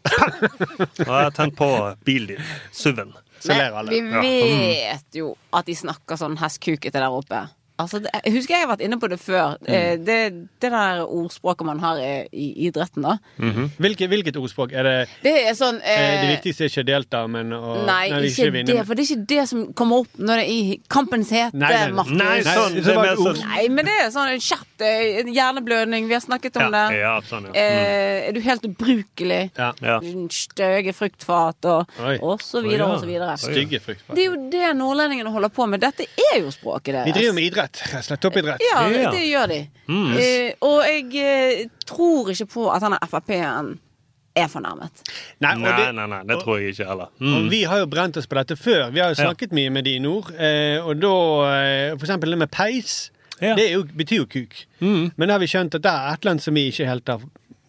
[0.99, 1.69] jeg har tent på
[2.07, 2.45] bilen din.
[2.73, 3.13] SUV-en.
[3.49, 4.21] Men vi Ja.
[4.23, 7.43] vet jo at de snakker sånn hestkukete der oppe.
[7.79, 9.57] Altså, det, jeg husker jeg har vært inne på det før.
[9.63, 9.69] Mm.
[9.75, 10.17] Eh, Det,
[10.63, 13.17] det der ordspråket man har i, i idretten, da.
[13.79, 14.73] hvilket, hvilket ordspråk?
[14.75, 17.77] Er det Det er sånn eh, eh, Det viktigste er ikke å delta, men å
[17.87, 20.51] Nei, ikke vinne, det, for det er ikke det som kommer opp når det er
[20.51, 22.17] i kampens hete, Nei, nei, Markus.
[22.19, 26.09] Nei, sånn, det er mer sånn Nei, men det er sånn kjapt eh, hjerneblødning.
[26.11, 26.99] Vi har snakket om Ja, det.
[26.99, 27.55] ja, sånn, ja.
[27.63, 29.41] Eh, er du helt ubrukelig?
[29.59, 29.71] Ja.
[29.83, 29.99] Ja.
[30.35, 33.37] Støge fruktfat og, og så videre og så videre.
[33.41, 34.15] Stygge fruktfat.
[34.17, 35.83] Det er jo det nordlendingene holder på med.
[35.85, 37.07] Dette er jo språket deres.
[37.11, 37.68] Vi driver med idrett.
[37.77, 38.61] Rett og slett Toppidrett.
[38.73, 39.11] Ja, Ja.
[39.11, 39.69] det gjør de.
[39.89, 40.13] Mm.
[40.17, 43.79] Uh, og jeg eh, tror ikke på at denne Frp-en
[44.39, 45.03] er fornærmet.
[45.41, 47.09] Nei, og Nei, det, nei, nei, det tror jeg ikke heller.
[47.21, 47.49] Og Mm.
[47.51, 48.91] vi har jo brent oss på dette før.
[48.93, 49.29] Vi har jo Ja.
[49.33, 50.31] snakket mye med de i nord.
[50.39, 51.09] Eh, og da
[51.99, 53.11] For eksempel det med peis.
[53.41, 53.55] Ja.
[53.55, 54.55] Det er jo, betyr jo kuk.
[54.81, 55.13] Mm.
[55.17, 57.07] Men da har vi skjønt at det er et eller annet som vi ikke helt
[57.09, 57.21] har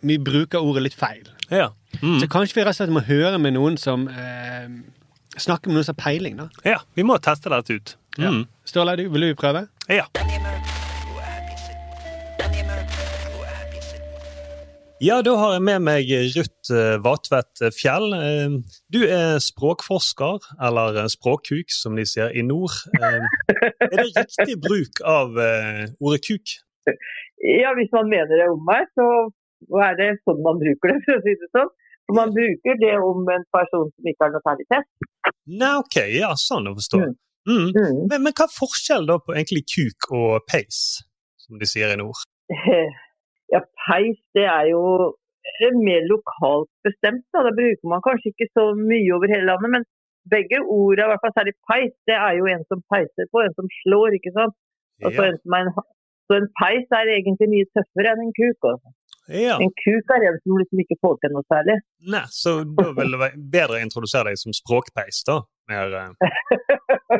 [0.02, 1.28] Vi bruker ordet litt feil.
[1.52, 1.70] Ja.
[2.02, 2.20] Mm.
[2.22, 4.68] Så kanskje vi rett og slett må høre med noen som eh,
[5.40, 6.50] Snakke med noen som har peiling, da.
[6.68, 7.96] ja, vi må teste dette ut.
[8.20, 8.30] Ja.
[8.34, 8.44] Mm.
[8.68, 9.68] Ståle, du- vil du prøve?
[9.90, 10.06] Ja.
[15.02, 18.10] Ja, da har jeg med meg Ruth eh, Vatvedt Fjell.
[18.18, 18.58] Eh,
[18.92, 22.76] Du er språkforsker, eller eh, språkkuk, som de sier i nord.
[23.00, 23.24] Eh,
[23.80, 26.58] Er det riktig bruk av eh, ordet kuk?
[27.40, 29.08] Ja, hvis man mener det om meg, så
[29.88, 31.72] er det sånn man bruker det, for å si det sånn.
[32.10, 34.90] For man bruker det om en person som ikke har test.
[35.46, 37.02] Nei, OK, ja, sånn å forstå.
[37.50, 37.68] Mm.
[38.10, 40.80] Men, men hva er forskjellen da på egentlig kuk og peis,
[41.38, 42.26] som de sier i nord?
[43.50, 44.82] Ja, peis, det er jo
[45.82, 47.24] mer lokalt bestemt.
[47.34, 47.42] Da.
[47.48, 49.88] da bruker man kanskje ikke så mye over hele landet, men
[50.30, 53.56] begge ordene, i hvert fall særlig peis, det er jo en som peiser på, en
[53.58, 54.54] som slår, ikke sant.
[55.02, 55.32] Og så Ja.
[55.32, 55.74] en, som er en,
[56.30, 58.70] så en peis er egentlig mye tøffere enn en kuk.
[58.72, 58.94] Også.
[59.30, 59.58] Ja.
[59.62, 61.76] En kuk er det som liksom ikke får til noe særlig.
[62.14, 65.42] Nei, så da vil det være bedre å introdusere deg som språkpeis, da.
[65.70, 67.20] Mer, uh...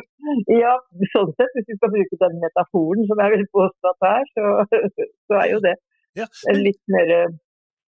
[0.60, 0.76] Ja,
[1.12, 4.28] sånn sett, hvis vi skal bruke den metaforen som jeg vil påstå at det er,
[4.34, 4.82] så,
[5.30, 5.76] så er jo det
[6.18, 6.26] Ja.
[6.58, 7.32] litt mer eh,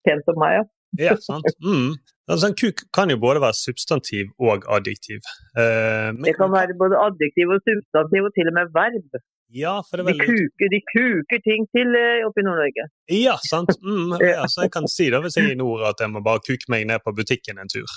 [0.05, 0.69] pent som meg, ja.
[0.99, 1.47] Ja, sant?
[1.63, 1.93] Mm.
[2.28, 5.22] Altså, en kuk kan jo både være substantiv og adjektiv.
[5.55, 9.22] Uh, men, Det kan være både adjektiv og substantiv og til og med verb.
[9.52, 12.86] Ja, for det er veldig kuker, de kuker ting til eh, oppe i Nord-Norge.
[13.12, 13.74] Ja, sant.
[13.84, 16.24] Mm, ja, så jeg kan si det hvis jeg er i nord at jeg må
[16.26, 17.89] bare kuke meg ned på butikken en tur.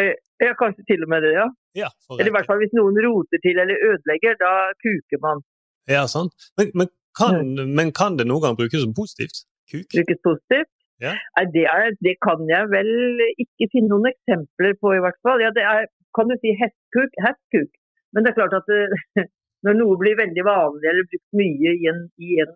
[0.00, 1.44] Eh, Ja, kanskje til og med det, ja.
[1.78, 1.88] Ja,
[2.18, 4.52] Eller i hvert fall hvis noen roter til eller ødelegger, da
[4.82, 5.42] kuker man.
[5.86, 6.34] ja sant.
[6.58, 6.88] Men, men,
[7.18, 7.36] kan,
[7.78, 9.44] men kan det noen gang brukes som positivt?
[9.70, 9.86] Kuk?
[9.94, 10.70] Brukes positivt.
[11.04, 11.12] Ja.
[11.54, 12.90] Det, er, det kan jeg vel
[13.44, 15.42] ikke finne noen eksempler på, i hvert fall.
[15.44, 15.86] Ja, det er,
[16.16, 17.14] kan du si hestkuk?
[17.26, 17.70] Hestkuk.
[18.12, 19.22] Men det er klart at eh,
[19.66, 22.54] når noe blir veldig vanlig eller brukt mye i en, i en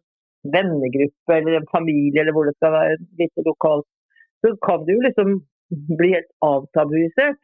[0.55, 3.87] vennegruppe eller en familie, eller hvor det skal være litt lokalt,
[4.45, 5.39] så kan det jo liksom
[5.99, 7.41] bli helt avtabuisert.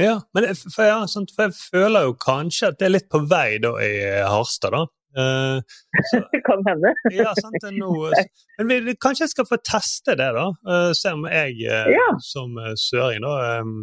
[0.00, 3.10] Ja, men jeg, for, ja, sant, for jeg føler jo kanskje at det er litt
[3.10, 3.94] på vei da i
[4.26, 4.84] Harstad, da.
[5.14, 5.58] Eh,
[6.32, 6.90] Det kan hende.
[7.14, 8.10] ja, sant, noe,
[8.58, 10.48] men vi, kanskje jeg skal få teste det, da.
[10.66, 12.08] Uh, se om jeg uh, Ja.
[12.22, 13.76] som eh, søring da um,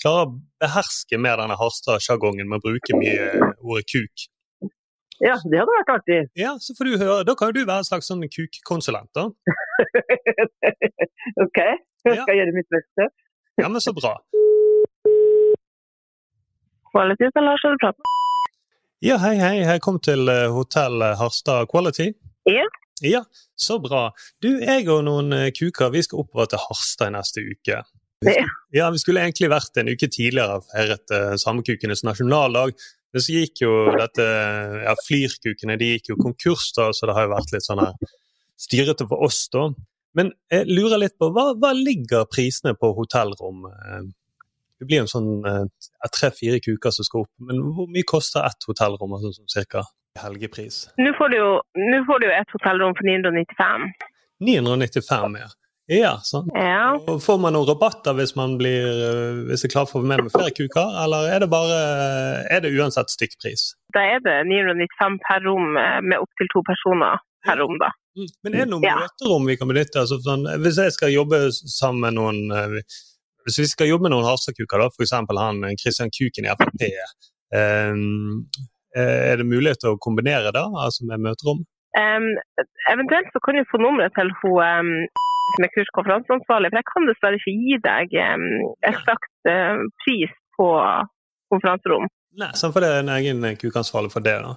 [0.00, 4.28] klarer å beherske mer denne Harstad-sjargongen med å bruke mye eh, ordet kuk.
[5.20, 6.18] Ja, det hadde vært artig.
[6.38, 7.24] Ja, så får du høre.
[7.28, 9.26] Da kan jo du være en slags sånn kukkonsulent, da.
[11.44, 11.60] OK,
[12.08, 13.10] jeg skal gjøre mitt beste.
[13.60, 14.14] Ja, men så bra.
[16.90, 18.16] Quality så Lars har du prate med.
[19.04, 19.54] Ja, hei, hei.
[19.60, 22.10] Jeg kom til eh, hotell Harstad Quality.
[22.48, 22.66] Ja.
[23.00, 23.22] Ja,
[23.56, 24.10] så bra.
[24.44, 27.80] Du, jeg og noen eh, kuker vi skal oppover til Harstad i neste uke.
[28.20, 32.74] Vi skulle, ja, vi skulle egentlig vært en uke tidligere og feiret uh, Samekukenes nasjonaldag.
[33.10, 34.24] Men så gikk jo dette
[34.84, 37.82] Ja, Flyrkukene de gikk jo konkurs, da, så det har jo vært litt sånn
[38.60, 39.68] styrete for oss, da.
[40.18, 43.68] Men jeg lurer litt på hva, hva ligger prisene på hotellrom?
[44.80, 45.64] Det blir jo en sånn eh,
[46.16, 49.12] tre-fire kuker som skal opp, men hvor mye koster ett hotellrom?
[49.16, 49.84] Altså, sånn cirka
[50.18, 50.86] helgepris?
[50.98, 53.90] Nå får du jo, nå får du jo et hotellrom for 995.
[54.48, 55.50] 995, ja.
[55.90, 56.50] Ja, sant.
[56.54, 56.94] Ja.
[57.18, 60.30] Får man noen rabatter hvis man blir eh, hvis jeg klarer å få med meg
[60.30, 61.78] flere kuker, eller er det bare
[62.46, 63.64] er det uansett stykkpris?
[63.96, 67.88] Da er det 995 per rom eh, med opptil to personer per rom, da.
[68.44, 68.96] Men er det noen Ja.
[69.02, 70.02] møterom vi kan benytte?
[70.04, 72.78] Altså, sånn, hvis jeg skal jobbe sammen med noen eh,
[73.48, 75.14] Hvis vi skal jobbe med noen Harstad-kuker, f.eks.
[75.16, 76.86] han eh, Christian Kuken i Frp,
[77.56, 77.94] eh,
[79.00, 81.64] er det mulighet til å kombinere det, altså med møterom?
[81.98, 82.26] Um,
[82.92, 84.90] eventuelt så kan du få nummeret til hun
[85.60, 88.44] som er kurskonferanseansvarlig, for jeg kan dessverre ikke gi deg em,
[88.88, 90.68] eksakt uh, pris på
[91.52, 92.08] konferanserom.
[92.40, 94.38] Nei, sant, for det er en egen kukansvarlig for det.
[94.40, 94.54] da.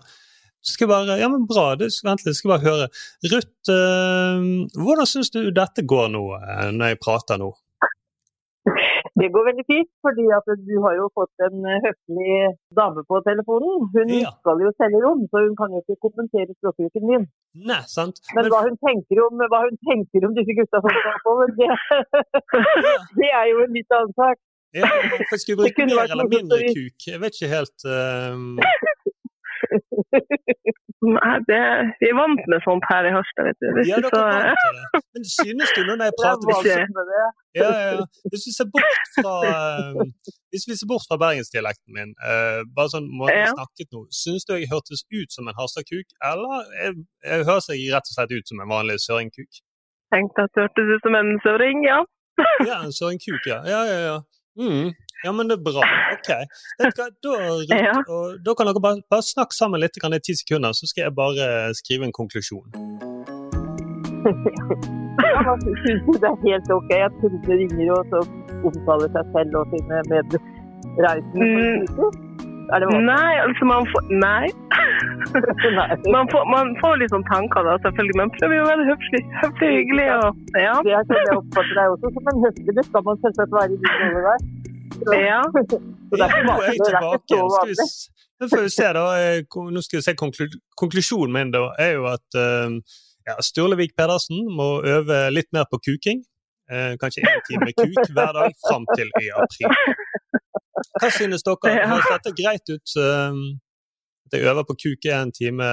[0.64, 2.86] Så skal jeg bare, ja, men bra, det, vent litt, skal jeg bare høre.
[3.34, 4.46] Ruth, eh,
[4.80, 7.50] hvordan syns du dette går nå, eh, når jeg prater nå?
[9.20, 12.36] Det går veldig fint, fordi at du har jo fått en eh, høflig
[12.80, 13.84] dame på telefonen.
[13.94, 17.28] Hun skal jo selge rom, så hun kan jo ikke kommentere språkbruken din.
[17.70, 18.24] Nei, sant?
[18.38, 18.80] Men hva hun
[19.28, 21.70] om, hva hun tenker om disse gutta som skal på, det,
[23.20, 24.42] det er jo en litt annen sak.
[24.74, 24.90] Ja,
[25.30, 27.06] for skal vi bruke mer eller mindre kuk?
[27.06, 29.03] Jeg vet ikke helt eh,
[31.04, 31.60] Nei, det,
[32.00, 33.68] vi er vant med sånt her i Harstad, vet du.
[33.78, 35.02] Hvis Ja, dere er vant til det.
[35.16, 36.46] Men synes du nå når jeg er prater
[36.98, 37.26] med det.
[37.60, 40.00] ja, ja, hvis vi ser bort fra eh,
[40.54, 44.48] Hvis vi ser bort fra bergensdialekten min, eh, bare sånn måten jeg snakket nå, syns
[44.48, 46.98] du jeg hørtes ut som en Harstad-kuk, eller jeg,
[47.28, 49.64] jeg høres jeg rett og slett ut som en vanlig søringkuk?
[50.14, 52.00] Tenkte at det hørtes ut som en søring, ja.
[52.70, 53.60] Ja, en søringkuk, ja.
[53.68, 54.18] Ja, ja, ja.
[54.58, 54.94] Mm.
[55.24, 55.84] Ja, men det er bra.
[56.16, 56.30] OK.
[56.98, 57.06] Da,
[57.72, 57.96] Ja.
[58.46, 61.74] da kan dere bare, bare snakke sammen litt i ti sekunder, så skal jeg bare
[61.80, 62.68] skrive en konklusjon.
[64.24, 65.56] Ja,
[66.22, 68.20] det er helt ok at kundene ringer og så
[68.68, 71.44] omtaler seg selv og sine medreisende.
[71.44, 72.32] Mm.
[72.74, 72.88] Er det?
[73.06, 74.48] Nei, altså man får Nei.
[76.16, 78.18] man, får, man får litt sånn tanker da, selvfølgelig.
[78.22, 80.08] men prøver jo å være høflig, høflig hyggelig.
[80.16, 80.76] Og, ja.
[80.88, 82.76] Det er sånn jeg oppfatter deg også som en høflig.
[82.80, 84.40] Det skal man selvsagt være i din rolle der.
[85.12, 85.42] Ja.
[86.10, 86.68] Så det er ikke Nå vanlig.
[86.68, 87.40] jeg Det er ikke så.
[87.40, 87.78] Skal vi, vanlig.
[88.42, 88.88] nå se.
[89.22, 89.44] Eh,
[89.88, 90.48] skal vi
[90.80, 92.78] Konklusjonen min da, er jo at eh,
[93.30, 96.24] ja, Sturlevik Pedersen må øve litt mer på kuking.
[96.72, 99.76] Eh, kanskje én time kuk hver dag fram til i april.
[101.00, 101.76] Hva synes dere?
[101.76, 101.86] Ja.
[101.92, 102.98] Høres dette greit ut?
[103.00, 103.44] eh,
[104.34, 105.66] at jeg øver på kuk en time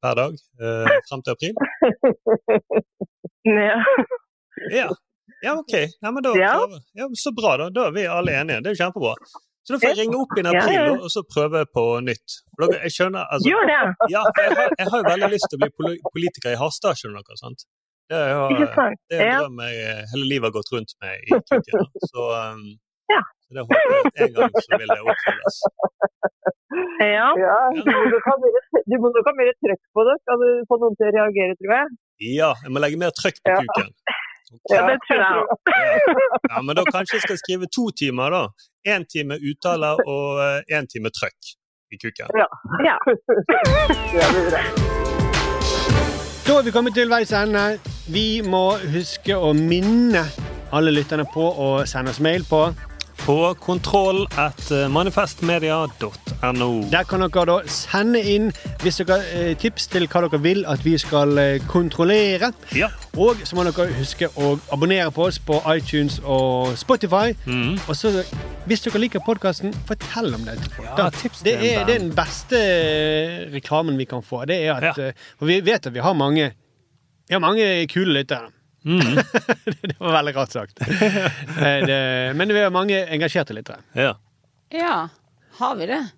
[0.00, 0.32] hver dag
[0.62, 1.54] uh, fram til april?
[3.46, 3.78] Ja.
[4.74, 4.88] Ja.
[5.46, 5.74] Ja, OK.
[6.02, 6.54] Ja, men da Ja.
[6.98, 7.68] Ja, så bra, da.
[7.74, 8.62] Da er vi alle enige.
[8.64, 9.14] Det er jo kjempebra.
[9.66, 12.36] Så da får jeg ringe opp i april og så prøve på nytt.
[12.84, 13.78] Jeg skjønner, altså, Gjør det.
[14.14, 17.24] Ja, jeg har, jeg har jo veldig lyst til å bli politiker i Harstad, skjønner
[17.26, 17.38] dere.
[17.40, 17.64] sant?
[18.06, 21.24] Det er jo det er en drøm jeg eh, hele livet har gått rundt med
[21.26, 21.80] i kuken.
[21.82, 22.04] da.
[22.12, 22.60] Så, um,
[23.10, 23.18] Ja.
[23.56, 25.58] det håper jeg at en gang så vil det oppfylles.
[27.02, 27.26] Ja.
[27.40, 27.90] Ja, du
[29.02, 30.14] må nok ha mer, trøkk på det.
[30.22, 31.92] Skal du få noen til å reagere, tror jeg.
[32.36, 33.82] Ja, jeg må legge mer trøkk på Ja.
[34.48, 34.74] Kuken.
[34.74, 35.48] Ja, det tror jeg òg.
[36.52, 38.42] Ja, men da kanskje jeg skal skrive to timer, da.
[38.94, 41.54] Én time uttale og én time trøkk
[41.92, 42.30] i kuken.
[42.42, 42.48] Ja.
[42.88, 42.96] Ja.
[44.12, 44.96] Det blir.
[46.46, 47.62] Da er vi kommet til veis ende.
[48.06, 50.22] Vi må huske å minne
[50.70, 52.60] alle lytterne på å sende oss mail på
[53.26, 56.68] På kontroll at eh, manifestmedia.no.
[56.92, 58.52] Der kan dere da sende inn
[58.84, 62.52] hvis dere eh, tips til hva dere vil at vi skal eh, kontrollere.
[62.78, 62.92] Ja.
[63.18, 67.34] Og så må dere huske å abonnere på oss på iTunes og Spotify.
[67.50, 67.80] Mm.
[67.88, 68.14] Og så,
[68.70, 70.92] hvis dere liker podkasten, fortell om det til folk.
[70.94, 72.60] Ja, det, er, det er den beste
[73.56, 74.44] reklamen vi kan få.
[74.46, 75.10] Det er at, Ja.
[75.40, 76.52] For vi vet at vi har mange,
[77.26, 78.54] vi har mange kule lyttere.
[78.86, 79.16] Mm.
[79.82, 80.80] det var veldig rart sagt.
[80.80, 83.82] Eh, det, men vi har mange engasjerte lyttere.
[83.92, 84.12] Ja.
[84.70, 85.08] Ja,
[85.58, 86.08] har vi det?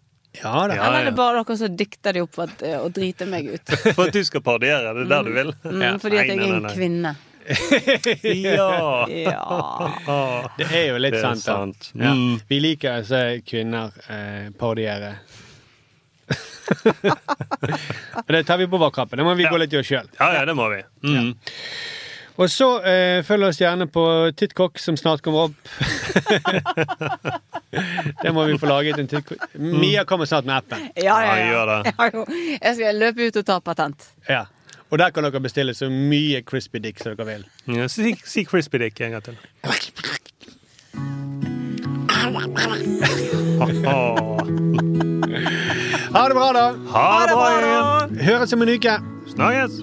[0.42, 0.74] Ja da.
[0.74, 3.26] Ja, Eller er det bare dere som dikter de opp for at, eh, å drite
[3.26, 3.72] meg ut?
[3.96, 5.54] For at du skal parodiere, det er der du vil?
[5.64, 7.16] Mm, fordi at jeg er en kvinne.
[7.48, 8.68] Ja.
[9.08, 10.50] Ja.
[10.58, 11.46] Det er jo litt er sant.
[11.46, 11.54] da.
[11.56, 11.90] sant.
[11.96, 12.12] Ja.
[12.12, 12.34] Mm.
[12.50, 15.14] Vi liker å se kvinner eh, parodiere.
[18.28, 19.16] Det tar vi på vår kappe.
[19.16, 20.10] Det må vi gå litt i oss sjøl.
[20.18, 20.82] Ja, ja, det må vi.
[21.08, 21.32] Mm.
[22.38, 24.02] Og så eh, følg oss gjerne på
[24.38, 25.56] Tittkokk, som snart kommer opp.
[28.22, 29.56] det må vi få laget en tittkokk.
[29.58, 30.86] Mia kommer snart med appen.
[30.94, 31.82] Ja, ja, Ja.
[31.82, 32.24] Jeg,
[32.62, 34.06] jeg skal løpe ut og ta patent.
[34.28, 34.44] Ja.
[34.88, 37.44] Og der kan dere bestille så mye crispy dick som dere vil.
[37.74, 39.36] Ja, si, si crispy dick en gang til.
[46.14, 46.66] Ha det bra, da.
[46.94, 48.08] Ha det bra.
[48.30, 49.00] Høres om en uke.
[49.34, 49.82] Snakkes.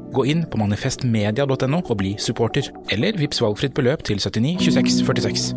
[0.11, 5.51] Gå inn på manifestmedia.no og bli supporter, eller vips valgfritt beløp til 79 26 46.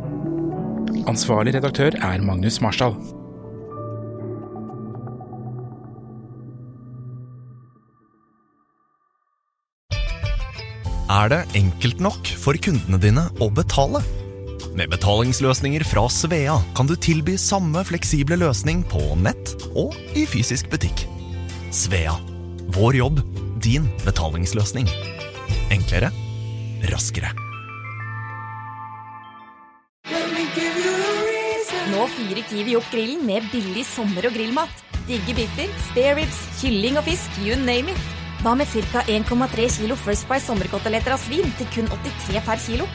[1.11, 2.95] Ansvarlig redaktør er Magnus Marsdal.
[11.15, 14.01] Er det enkelt nok for kundene dine å betale?
[14.75, 20.73] Med betalingsløsninger fra Svea kan du tilby samme fleksible løsning på nett og i fysisk
[20.73, 21.05] butikk.
[21.75, 22.17] Svea
[22.75, 23.21] vår jobb,
[23.65, 24.89] din betalingsløsning.
[25.73, 26.11] Enklere,
[26.93, 27.33] raskere.
[31.95, 34.85] Nå fyrer Kiwi opp grillen med billig sommer- og grillmat.
[35.09, 38.05] Digge biffer, spareribs, kylling og fisk, you name it.
[38.45, 39.01] Hva med ca.
[39.09, 42.89] 1,3 kilo First Price sommerkoteletter av svin til kun 83 per kilo?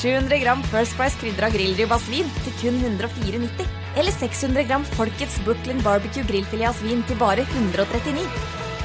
[0.00, 3.68] 700 gram First Price krydra grillribb av svin til kun 104,90.
[4.00, 8.24] Eller 600 gram Folkets Brooklyn Barbecue grillfilet av svin til bare 139.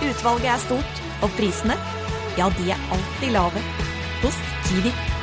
[0.10, 1.78] Utvalget er stort, og prisene,
[2.39, 3.63] ja, de er alltid lave.
[4.24, 5.18] Hos Kiwi.